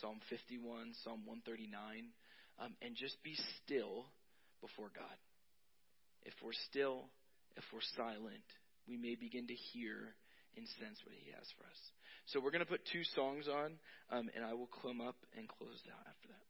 Psalm 0.00 0.20
51, 0.28 0.94
Psalm 1.04 1.22
139 1.24 2.10
um, 2.60 2.76
and 2.82 2.94
just 2.94 3.16
be 3.24 3.34
still 3.64 4.04
before 4.60 4.92
God. 4.94 5.16
If 6.22 6.34
we're 6.44 6.56
still, 6.68 7.08
if 7.56 7.64
we're 7.72 7.84
silent, 7.96 8.44
we 8.86 8.96
may 8.96 9.16
begin 9.16 9.48
to 9.48 9.56
hear 9.72 10.12
and 10.56 10.68
sense 10.78 11.00
what 11.04 11.16
He 11.16 11.32
has 11.32 11.48
for 11.56 11.64
us. 11.64 11.80
So 12.28 12.38
we're 12.38 12.52
going 12.52 12.64
to 12.64 12.68
put 12.68 12.84
two 12.92 13.02
songs 13.16 13.48
on, 13.48 13.80
um, 14.12 14.28
and 14.36 14.44
I 14.44 14.52
will 14.52 14.68
come 14.82 15.00
up 15.00 15.16
and 15.36 15.48
close 15.48 15.80
out 15.88 16.04
after 16.04 16.28
that. 16.28 16.49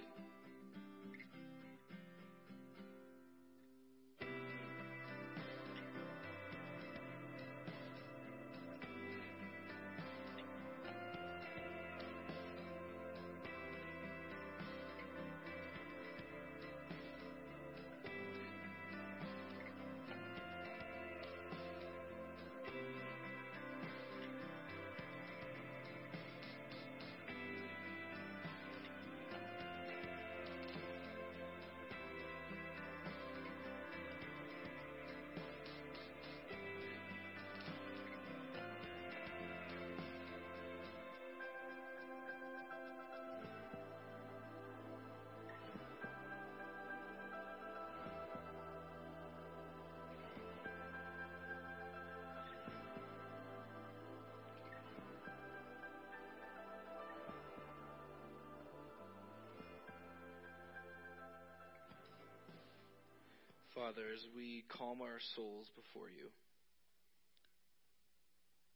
Father, 63.75 64.03
as 64.11 64.19
we 64.35 64.67
calm 64.67 64.99
our 64.99 65.23
souls 65.35 65.71
before 65.79 66.11
you, 66.11 66.27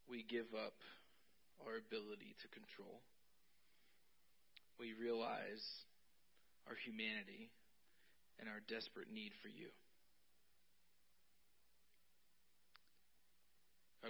we 0.08 0.24
give 0.24 0.48
up 0.56 0.80
our 1.68 1.76
ability 1.76 2.32
to 2.40 2.48
control. 2.56 3.04
We 4.80 4.96
realize 4.96 5.64
our 6.72 6.80
humanity 6.80 7.52
and 8.40 8.48
our 8.48 8.64
desperate 8.72 9.12
need 9.12 9.36
for 9.44 9.50
you. 9.52 9.68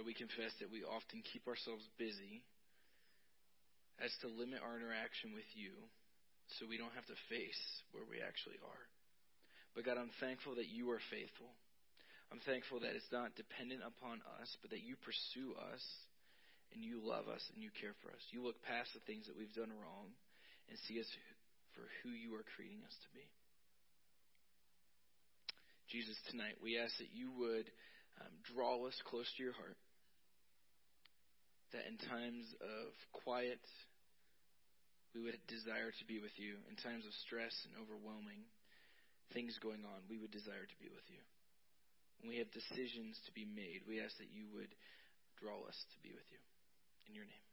We 0.06 0.14
confess 0.14 0.54
that 0.62 0.70
we 0.70 0.86
often 0.86 1.18
keep 1.26 1.50
ourselves 1.50 1.82
busy 1.98 2.46
as 3.98 4.14
to 4.22 4.30
limit 4.30 4.62
our 4.62 4.78
interaction 4.78 5.34
with 5.34 5.50
you 5.58 5.74
so 6.54 6.70
we 6.70 6.78
don't 6.78 6.94
have 6.94 7.10
to 7.10 7.18
face 7.26 7.58
where 7.90 8.06
we 8.06 8.22
actually 8.22 8.62
are. 8.62 8.84
But 9.76 9.84
God, 9.84 10.00
I'm 10.00 10.10
thankful 10.24 10.56
that 10.56 10.72
you 10.72 10.88
are 10.88 11.04
faithful. 11.12 11.52
I'm 12.32 12.40
thankful 12.48 12.80
that 12.80 12.96
it's 12.96 13.12
not 13.12 13.36
dependent 13.36 13.84
upon 13.84 14.24
us, 14.40 14.48
but 14.64 14.72
that 14.72 14.80
you 14.80 14.96
pursue 15.04 15.52
us 15.52 15.84
and 16.72 16.80
you 16.80 17.04
love 17.04 17.28
us 17.28 17.44
and 17.52 17.60
you 17.60 17.68
care 17.76 17.92
for 18.00 18.08
us. 18.08 18.24
You 18.32 18.40
look 18.40 18.56
past 18.64 18.90
the 18.96 19.04
things 19.04 19.28
that 19.28 19.36
we've 19.36 19.52
done 19.52 19.70
wrong 19.70 20.16
and 20.72 20.80
see 20.88 20.98
us 20.98 21.06
for 21.76 21.84
who 22.02 22.10
you 22.10 22.32
are 22.34 22.48
creating 22.56 22.80
us 22.88 22.96
to 23.04 23.10
be. 23.12 23.28
Jesus, 25.92 26.16
tonight 26.32 26.56
we 26.58 26.80
ask 26.80 26.96
that 26.98 27.12
you 27.12 27.30
would 27.36 27.68
um, 28.18 28.32
draw 28.48 28.80
us 28.88 28.96
close 29.06 29.28
to 29.36 29.44
your 29.44 29.54
heart. 29.54 29.76
That 31.76 31.84
in 31.84 32.00
times 32.00 32.48
of 32.64 32.90
quiet, 33.12 33.60
we 35.14 35.20
would 35.20 35.36
desire 35.46 35.92
to 35.92 36.04
be 36.08 36.18
with 36.18 36.34
you. 36.40 36.58
In 36.72 36.80
times 36.80 37.04
of 37.04 37.12
stress 37.28 37.54
and 37.68 37.76
overwhelming 37.76 38.48
things 39.32 39.58
going 39.58 39.84
on, 39.84 40.06
we 40.10 40.18
would 40.18 40.30
desire 40.30 40.66
to 40.66 40.78
be 40.82 40.90
with 40.90 41.06
you. 41.08 41.22
When 42.20 42.30
we 42.30 42.38
have 42.38 42.50
decisions 42.50 43.20
to 43.26 43.32
be 43.32 43.44
made, 43.44 43.82
we 43.86 44.00
ask 44.00 44.16
that 44.18 44.32
you 44.32 44.46
would 44.54 44.74
draw 45.38 45.62
us 45.68 45.78
to 45.92 45.98
be 46.02 46.12
with 46.12 46.26
you. 46.30 46.40
In 47.08 47.14
your 47.14 47.24
name. 47.24 47.45